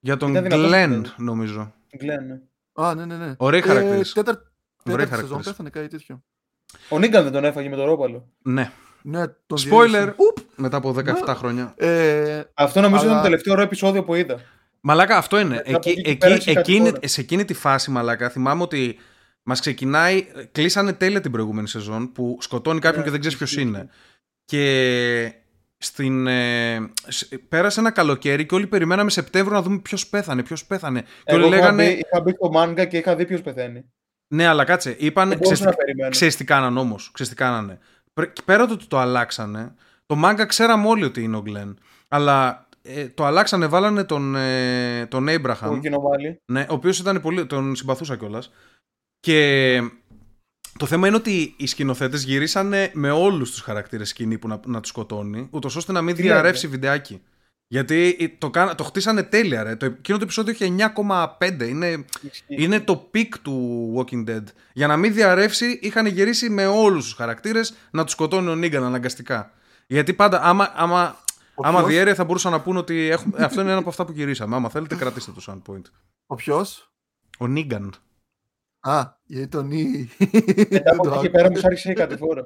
[0.00, 1.14] Για τον Ήταν δυνατός Glenn, Κινέζος.
[1.18, 1.74] νομίζω.
[1.96, 2.40] Γκλέν, ναι.
[2.84, 3.34] Α, ναι, ναι, ναι.
[3.36, 4.12] Ωραίοι χαρακτήρες.
[4.12, 5.46] τέταρ- Ωραίοι Τέταρτη σεζόν χαρακτήρες.
[5.46, 6.22] πέθανε κάτι τέτοιο.
[6.88, 8.32] Ο Νίγκαν δεν τον έφαγε με το ρόπαλο.
[8.42, 8.72] Ναι.
[9.06, 9.88] Ναι, τον Spoiler!
[9.88, 10.14] διέλυσε.
[10.16, 10.94] Ουπ, μετά από
[11.26, 11.74] 17 χρόνια.
[11.76, 14.40] Ε, Αυτό νομίζω Αλλά- ήταν το τελευταίο ωραίο επεισόδιο που είδα.
[14.80, 15.54] Μαλάκα, αυτό είναι.
[15.54, 17.08] Μετά από Εκεί, εκεί και εκεί, πέρα έχει κάτι εκείνη, τώρα.
[17.08, 18.98] σε εκείνη τη φάση, μαλάκα, θυμάμαι ότι
[19.42, 20.26] μας ξεκινάει.
[20.52, 23.88] Κλείσανε τέλεια την προηγούμενη σεζόν που σκοτώνει κάποιον Ναι, και δεν ξέρεις ποιος ισχύει, είναι.
[24.44, 25.32] Και
[25.78, 30.64] στην, ε, σ- πέρασε ένα καλοκαίρι και όλοι περιμέναμε Σεπτέμβριο να δούμε ποιος πέθανε, ποιος
[30.66, 31.00] πέθανε.
[31.02, 31.84] Και Εγώ όλοι είχα λέγανε.
[31.86, 33.84] μπει, είχα μπει στο μάγκα και είχα δει ποιος πεθαίνει.
[34.28, 34.96] Ναι, αλλά κάτσε.
[34.98, 35.28] Είπαν.
[35.28, 36.10] Δεν Ξέρεις, μπορούσα να περιμένω.
[36.10, 37.10] ξέρεις τι κάνανε όμως.
[37.12, 37.78] Ξέρεις τι κάνανε.
[38.14, 39.74] Πρε- Πέρα το ότι το αλλάξανε,
[40.06, 41.78] το μάγκα ξέραμε όλοι ότι είναι ο Γκλεν.
[42.08, 45.78] Αλλά ε, το αλλάξανε, βάλανε τον, ε, τον Το Abraham.
[45.80, 46.36] κοινοβάλι.
[46.52, 47.46] Ναι, ο οποίος ήταν πολύ.
[47.46, 48.50] τον συμπαθούσα κιόλας.
[49.20, 49.80] Και
[50.78, 54.80] το θέμα είναι ότι οι σκηνοθέτες γυρίσανε με όλους τους χαρακτήρες σκηνή που να, να
[54.80, 57.22] τους σκοτώνει, ούτως ώστε να μην Τι διαρρεύσει λέτε; βιντεάκι.
[57.74, 59.76] Γιατί το, κάνα- το χτίσανε τέλεια, ρε.
[59.76, 61.68] Το, εκείνο το επεισόδιο είχε 9,5.
[61.68, 62.04] Είναι,
[62.46, 64.42] είναι το peak του Walking Dead.
[64.72, 68.84] Για να μην διαρρεύσει, είχαν γυρίσει με όλους τους χαρακτήρες να τους σκοτώνει ο Νίγκαν
[68.84, 69.50] αναγκαστικά.
[69.86, 71.16] Γιατί πάντα, άμα, άμα,
[71.54, 74.04] Ο άμα ποιος; διέρευε, θα μπορούσαν να πούνε ότι έχουμε, αυτό είναι ένα από αυτά
[74.04, 74.56] που γυρίσαμε.
[74.56, 75.84] Άμα θέλετε, κρατήστε το σαν point.
[76.26, 76.92] ο ποιος;
[77.38, 77.94] Ο Νίγκαν.
[78.80, 80.08] Α, γιατί τον Ή.
[80.70, 82.44] Μετά από εκεί πέρα μου σ' άρχισε η κατηφόρα.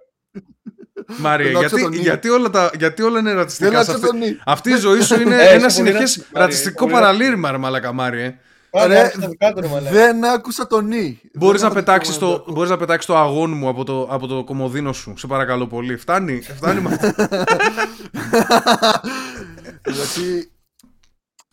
[1.17, 1.97] Μάρια, Δεν άκουσα γιατί, τον Ή.
[2.01, 3.71] γιατί, όλα τα, γιατί όλα είναι Δεν ρατσιστικά.
[3.71, 4.39] σε άκουσα αυτή, τον Ή.
[4.45, 7.51] αυτή η ζωή σου είναι Ε, ένα είσαι πολύ συνεχές ρατσιστικό, Μάρια, ρατσιστικό πολύ παραλήρημα,
[7.51, 8.39] ρε Μαλακα Μάρια.
[8.71, 9.91] Πάμε Ρε, άρχισε να κάτω, ρε μαλάκα.
[9.91, 11.21] Δεν άκουσα τον Ή.
[11.35, 13.85] Μπορείς Δεν να, θα το πετάξεις πω, το, μπορείς να πετάξεις το αγών μου από
[13.85, 15.15] το, από το κομμωδίνο σου.
[15.17, 15.97] Σε παρακαλώ πολύ.
[15.97, 16.41] Φτάνει.
[16.57, 17.13] Φτάνει με αυτό.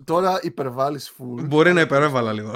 [0.05, 1.43] Γιατί τώρα υπερβάλλεις full.
[1.45, 2.51] Μπορεί να υπερέβαλα λίγο.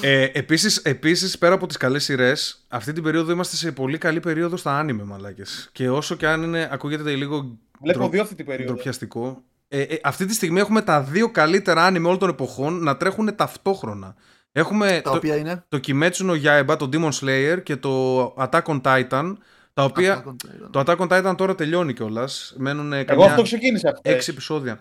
[0.00, 4.20] ε, επίσης, επίσης, πέρα από τις καλές σειρές, αυτή την περίοδο είμαστε σε πολύ καλή
[4.20, 5.68] περίοδο στα άνιμε, μαλάκες.
[5.72, 8.72] Και όσο και αν είναι, ακούγεται λίγο Βλέπω ντρο- δύο αυτή την περίοδο.
[8.72, 12.96] ντροπιαστικό, ε, ε, αυτή τη στιγμή έχουμε τα δύο καλύτερα άνιμε όλων των εποχών να
[12.96, 14.14] τρέχουν ταυτόχρονα.
[14.52, 18.62] Έχουμε Τα το, οποία είναι; το Kimetsu no Yaiba, το Demon Slayer και το Attack
[18.62, 19.36] on Titan,
[19.74, 20.24] τα οποία...
[20.24, 20.70] Attack on Titan.
[20.70, 22.54] Το Attack on Titan τώρα τελειώνει κιόλας.
[22.56, 24.14] Μένουν Εγώ καμιά αυτό ξεκίνησα χθες.
[24.14, 24.80] έξι επεισόδια.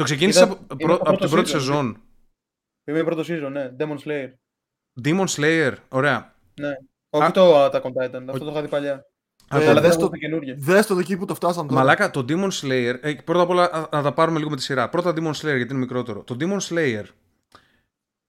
[0.00, 1.52] Το ξεκίνησε Είδα- από, είδα προ- το από την πρώτο πρώτη season.
[1.52, 2.00] σεζόν.
[2.84, 3.70] Είμαι πρώτο season, ναι.
[3.78, 4.28] Demon Slayer.
[5.04, 6.34] Demon Slayer, ωραία.
[7.10, 7.30] Όχι Α.
[7.30, 8.24] το Attack on Titan.
[8.28, 8.92] Αυτό το είχα δει παλιά.
[9.48, 10.54] Α, Ε, το- Αλλά δεν δες έχω το- το καινούργιο.
[10.58, 11.80] Δες το εκεί που το φτάσαμε τώρα.
[11.80, 12.94] Μαλάκα, το Demon Slayer.
[13.00, 14.88] Ε, πρώτα απ' όλα α- να τα πάρουμε λίγο με τη σειρά.
[14.88, 16.22] Πρώτα Demon Slayer γιατί είναι μικρότερο.
[16.24, 17.04] Το Demon Slayer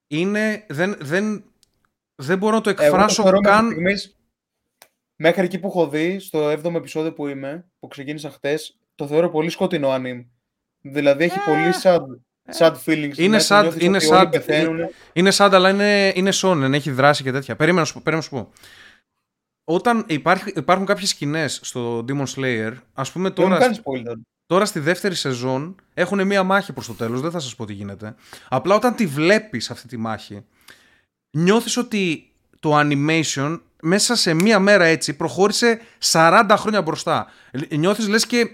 [0.07, 0.65] είναι.
[0.69, 1.43] Δεν, δεν,
[2.15, 3.69] δεν μπορώ να το Εγώ το εκφράσω θεωρώ μέχρι καν.
[3.71, 4.17] στιγμής,
[5.21, 9.29] μέχρι εκεί που έχω δει, στο 7ο επεισόδιο που είμαι, που ξεκίνησα χτες, το θεωρώ
[9.29, 10.25] πολύ σκοτεινό anime.
[10.81, 11.99] Δηλαδή έχει πολύ sad,
[12.59, 13.17] sad feelings.
[13.17, 13.23] Ε.
[13.23, 14.79] Είναι μέσα, sad- νιώθεις είναι ότι όλοι sad- πεθαίνουν.
[15.13, 17.55] Είναι σαν, αλλά είναι, είναι shonen, έχει δράση και τέτοια.
[17.55, 18.51] Περίμενα να σου, πω- περίμενα να σου πω.
[19.63, 24.15] Όταν υπάρχει, υπάρχουν κάποιες σκηνές στο Demon Slayer, ας πούμε Δεν μου τώρα, κάνεις spoiler.
[24.45, 27.73] Τώρα στη δεύτερη σεζόν έχουν μία μάχη προς το τέλος, δεν θα σας πω τι
[27.73, 28.15] γίνεται.
[28.49, 30.45] Απλά όταν τη βλέπεις αυτή τη μάχη,
[31.31, 35.79] νιώθεις ότι το animation μέσα σε μία μέρα έτσι προχώρησε
[36.11, 37.27] 40 χρόνια μπροστά.
[37.69, 38.47] Ε, Νιώθεις λες και,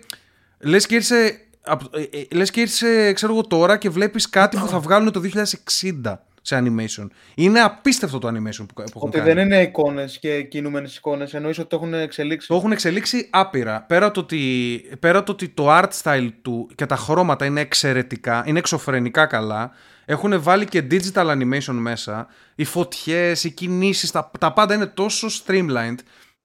[0.60, 4.58] λες και ήρθε, απ- ε, ε, λες και ήρθε ξέρω εγώ τώρα και βλέπεις κάτι
[4.58, 7.08] που θα βγάλουν το 2060 σε animation.
[7.36, 9.34] Είναι απίστευτο το animation που, που έχουν Ότι κάνει.
[9.34, 12.47] δεν είναι εικόνες και κινούμενες εικόνες, εννοείς ότι το έχουν εξελίξει.
[12.47, 13.82] Το έχουν εξελίξει άπειρα.
[13.82, 14.39] Πέρα το ότι,
[14.99, 19.71] πέρα το, ότι το art style του και τα χρώματα είναι εξαιρετικά, είναι εξωφρενικά καλά.
[20.06, 22.27] Έχουν βάλει και digital animation μέσα.
[22.56, 25.95] Οι φωτιές, οι κινήσεις, τα, τα πάντα είναι τόσο streamlined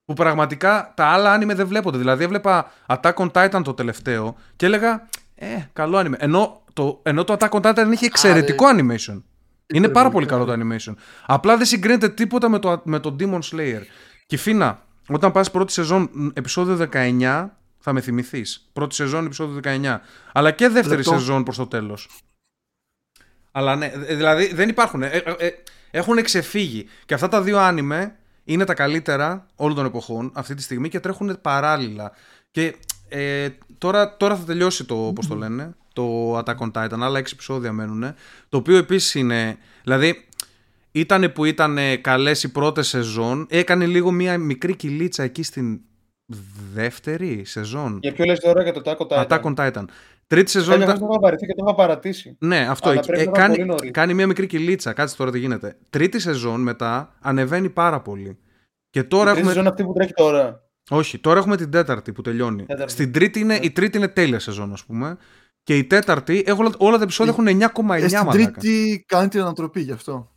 [0.04, 1.98] που πραγματικά τα άλλα anime δεν βλέπονται.
[1.98, 6.12] Δηλαδή έβλεπα Attack on Titan το τελευταίο και έλεγα ε, καλό anime.
[6.16, 9.22] Ενώ το, ενώ το Attack on Titan έχει εξαιρετικό animation.
[9.66, 10.94] Είναι πάρα πολύ καλό το animation.
[11.26, 13.80] Απλά δεν συγκρίνεται τίποτα με το, με το Demon Slayer.
[14.26, 18.70] Και Φίνα, όταν πας πρώτη σεζόν, μ, επεισόδιο 19, θα με θυμηθείς.
[18.72, 19.98] Πρώτη σεζόν, επεισόδιο 19.
[20.32, 21.12] Αλλά και δεύτερη Λεπτό.
[21.12, 22.08] σεζόν προς το τέλος.
[23.52, 25.02] Αλλά ναι, ε, δηλαδή δεν υπάρχουν.
[25.02, 25.50] Ε, ε, ε,
[25.90, 26.88] έχουν ξεφύγει.
[27.06, 31.00] Και αυτά τα δύο άνιμε είναι τα καλύτερα όλων των εποχών αυτή τη στιγμή και
[31.00, 32.12] τρέχουν παράλληλα.
[32.50, 32.76] Και
[33.08, 37.32] ε, τώρα, τώρα θα τελειώσει το, πώς το λένε, το Attack on Titan, άλλα 6
[37.32, 38.14] επεισόδια μένουν.
[38.48, 40.26] Το οποίο επίσης είναι, δηλαδή
[40.92, 45.80] ήτανε που ήταν καλές οι πρώτες σεζόν, έκανε λίγο μια μικρή κυλίτσα εκεί στην
[46.74, 47.98] δεύτερη σεζόν.
[48.02, 49.84] Για ποιο λες τώρα για το Taco Titan; Attack on Titan.
[50.26, 50.94] Τρίτη σεζόν Κάνε ήταν...
[50.94, 52.36] αυτό το είχα βαρεθεί και το είχα παρατήσει.
[52.40, 52.88] Ναι, αυτό.
[52.88, 53.90] Αλλά εκεί- πρέπει ε, να είναι πολύ κάνει, νωρίς.
[53.90, 54.92] κάνει μια μικρή κυλίτσα.
[54.92, 55.76] Κάτσε τώρα τι γίνεται.
[55.90, 58.38] Τρίτη σεζόν μετά ανεβαίνει πάρα πολύ.
[58.90, 59.52] Και τώρα Η τρίτη έχουμε.
[59.52, 60.62] σεζόν αυτή που τρέχει τώρα.
[60.90, 62.64] Όχι, τώρα έχουμε την τέταρτη που τελειώνει.
[62.66, 62.92] Τέταρτη.
[62.92, 65.16] Στην τρίτη είναι, η τρίτη είναι τέλεια σεζόν, ας πούμε.
[65.62, 68.30] Και η τέταρτη, όλα, όλα τα επεισόδια έχουν 9,9 Ε, στην μαλάκα.
[68.30, 70.31] τρίτη κάνει την ανατροπή γι' αυτό.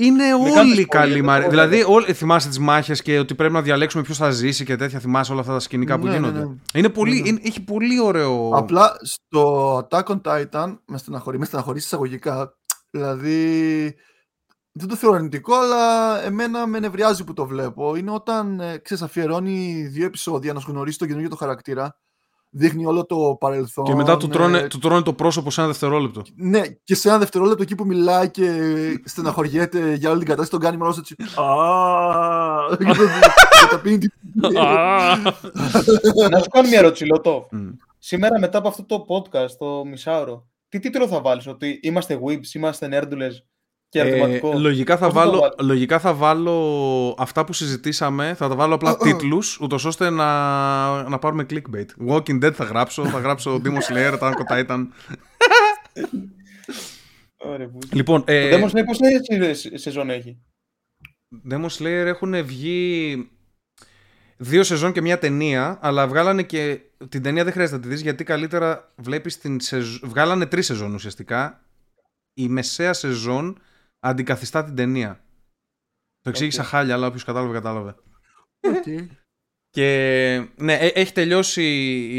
[0.00, 1.12] Είναι κάνεις όλοι spoiler, καλοί.
[1.14, 1.38] δεν Μαρ...
[1.38, 1.86] μπορώ, Δηλαδή, δεν.
[1.88, 2.12] όλοι...
[2.12, 4.98] θυμάσαι τις μάχες και ότι πρέπει να διαλέξουμε ποιος θα ζήσει και τέτοια.
[4.98, 6.38] Θυμάσαι όλα αυτά τα σκηνικά που Ναι, ναι, γίνονται.
[6.38, 6.54] ναι.
[6.74, 7.28] Είναι πολύ, Ναι, ναι.
[7.28, 8.50] είναι- έχει πολύ ωραίο.
[8.54, 12.54] Απλά στο Attack on Titan με στεναχωρεί, με στεναχωρείς εισαγωγικά.
[12.90, 13.94] Δηλαδή
[14.72, 17.96] δεν το θεωρώ αρνητικό, αλλά εμένα με νευριάζει που το βλέπω.
[17.96, 21.96] Είναι όταν ε, ξέρεις, αφιερώνει δύο επεισόδια να σου γνωρίσει τον καινούργιο το χαρακτήρα.
[22.50, 23.84] Δείχνει όλο το παρελθόν.
[23.84, 26.22] Και μετά του ε, τρώνε, του τρώνε το πρόσωπο σε ένα δευτερόλεπτο.
[26.36, 28.50] Ναι, και σε ένα δευτερόλεπτο εκεί που μιλάει και
[29.04, 31.14] στεναχωριέται για όλη την κατάσταση, τον κάνει μόνος έτσι.
[31.20, 32.76] «Α».
[32.76, 32.92] Και το-
[33.60, 34.12] και τα πίνει την-
[36.30, 37.48] να σου κάνω μια ερώτηση, Λωτό.
[37.50, 37.68] Μμ.
[37.98, 42.54] Σήμερα μετά από αυτό το podcast, το μισάωρο, τι τίτλο θα βάλεις, ότι είμαστε weebs,
[42.54, 43.44] είμαστε νέρντουλες
[43.88, 44.52] και ερωτηματικό.
[44.52, 48.48] Ε, λογικά, θα Πώς θα το βάλω, βάλω; λογικά θα βάλω αυτά που συζητήσαμε, θα
[48.48, 52.08] τα βάλω απλά τίτλους, ούτως ώστε να, να πάρουμε clickbait.
[52.10, 54.86] Walking Dead θα γράψω, θα γράψω Demon Slayer, Attack on Titan.
[57.36, 60.38] Ωραία, που- Λοιπόν, Το ε, Demon Slayer πόση σε- σεζόν έχει;
[61.50, 63.30] Demon Slayer έχουν βγει
[64.36, 68.00] δύο σεζόν και μια ταινία, αλλά βγάλανε και την ταινία δεν χρειάζεται να τη δεις
[68.00, 71.62] γιατί καλύτερα βλέπεις την σεζόν, βγάλανε τρεις σεζόν ουσιαστικά.
[72.34, 73.58] Η μεσαία σεζόν
[74.00, 75.20] αντικαθιστά την ταινία.
[76.20, 77.94] Το εξήγησα χάλια, αλλά όποιος κατάλαβε, κατάλαβε.
[78.60, 79.10] Οκ.
[79.70, 81.62] Και ναι, ε, έχει τελειώσει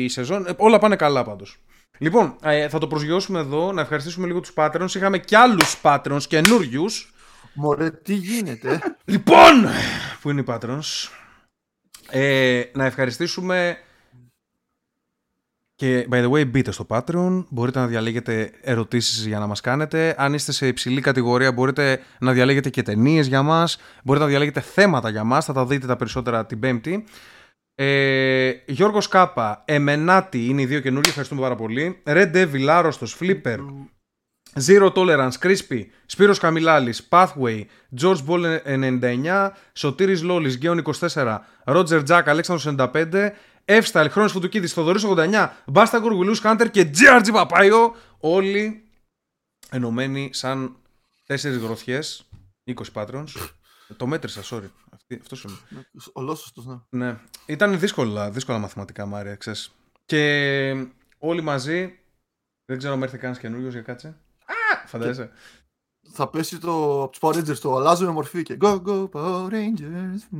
[0.03, 0.47] η σεζόν.
[0.47, 1.57] Ε, όλα πάνε καλά πάντως.
[1.97, 4.95] Λοιπόν, ε, θα το προσγειώσουμε εδώ, να ευχαριστήσουμε λίγο τους Patreons.
[4.95, 7.13] Είχαμε και άλλους Patreons καινούριους.
[7.53, 8.81] Μωρέ, τι γίνεται.
[9.05, 9.65] Λοιπόν,
[10.21, 11.09] που είναι οι Patreons;
[12.09, 13.77] Ε, να ευχαριστήσουμε
[15.79, 20.15] και by the way μπείτε στο Patreon μπορείτε να διαλέγετε ερωτήσεις για να μας κάνετε.
[20.17, 24.59] Αν είστε σε υψηλή κατηγορία μπορείτε να διαλέγετε και ταινίες για μας μπορείτε να διαλέγετε
[24.59, 27.03] θέματα για μας θα τα δείτε τα περισσότερα την πέμπτη.
[27.75, 32.01] Ε, Γιώργος Κάπα, Εμενάτη είναι οι δύο καινούργιοι, ευχαριστούμε πάρα πολύ.
[32.05, 33.57] Red Devil, Άρρωστος, Flipper,
[34.67, 37.63] Zero Tolerance, Crispy, Σπύρος Καμιλάλης, Pathway,
[38.01, 43.31] George Ball 99, Σωτήρης Λόλης, Γκέον 24, Roger Jack, Αλέξανδρος 95,
[43.69, 48.83] F-Style, Χρόνος Φουτουκίδης, Θοδωρής 89, Μπάσταγκορ, Γουλούς Χάντερ και GRG Παπάιο, όλοι
[49.69, 50.75] ενωμένοι σαν
[51.25, 52.29] τέσσερις γροθιές,
[52.63, 53.27] 20 patrons.
[53.97, 54.69] Το μέτρησα, sorry.
[54.93, 55.57] Αυτή, αυτός είμαι.
[56.13, 56.75] Ολόσωστος, ναι.
[56.89, 57.19] Ναι.
[57.45, 59.71] Ήταν δύσκολα, δύσκολα μαθηματικά, Μάρια, ξέρεις.
[60.05, 61.99] Και όλοι μαζί,
[62.65, 64.07] δεν ξέρω αν έρθει κανένας καινούριος για κάτσε.
[64.45, 65.31] Α, φαντάζεσαι.
[66.11, 69.49] Θα πέσει το από τους Power Rangers το αλλάζω με μορφή και Go, go, Power
[69.51, 70.39] Rangers.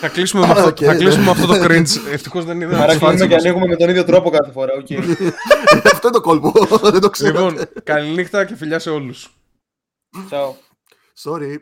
[0.00, 0.98] θα, κλείσουμε με αυτό, Οκ, θα ναι.
[0.98, 2.12] κλείσουμε με αυτό το cringe.
[2.12, 3.44] Ευτυχώς δεν είδα Άρα τις κλείνουμε φάτσες και μας.
[3.44, 4.72] ανοίγουμε με τον ίδιο τρόπο κάθε φορά.
[4.72, 4.86] οκ.
[5.92, 6.52] Αυτό είναι το κόλπο.
[6.92, 7.48] Δεν το ξέρω.
[7.48, 9.28] Λοιπόν, καληνύχτα και φιλιά σε όλους.
[10.30, 10.52] Ciao.
[11.24, 11.56] Sorry.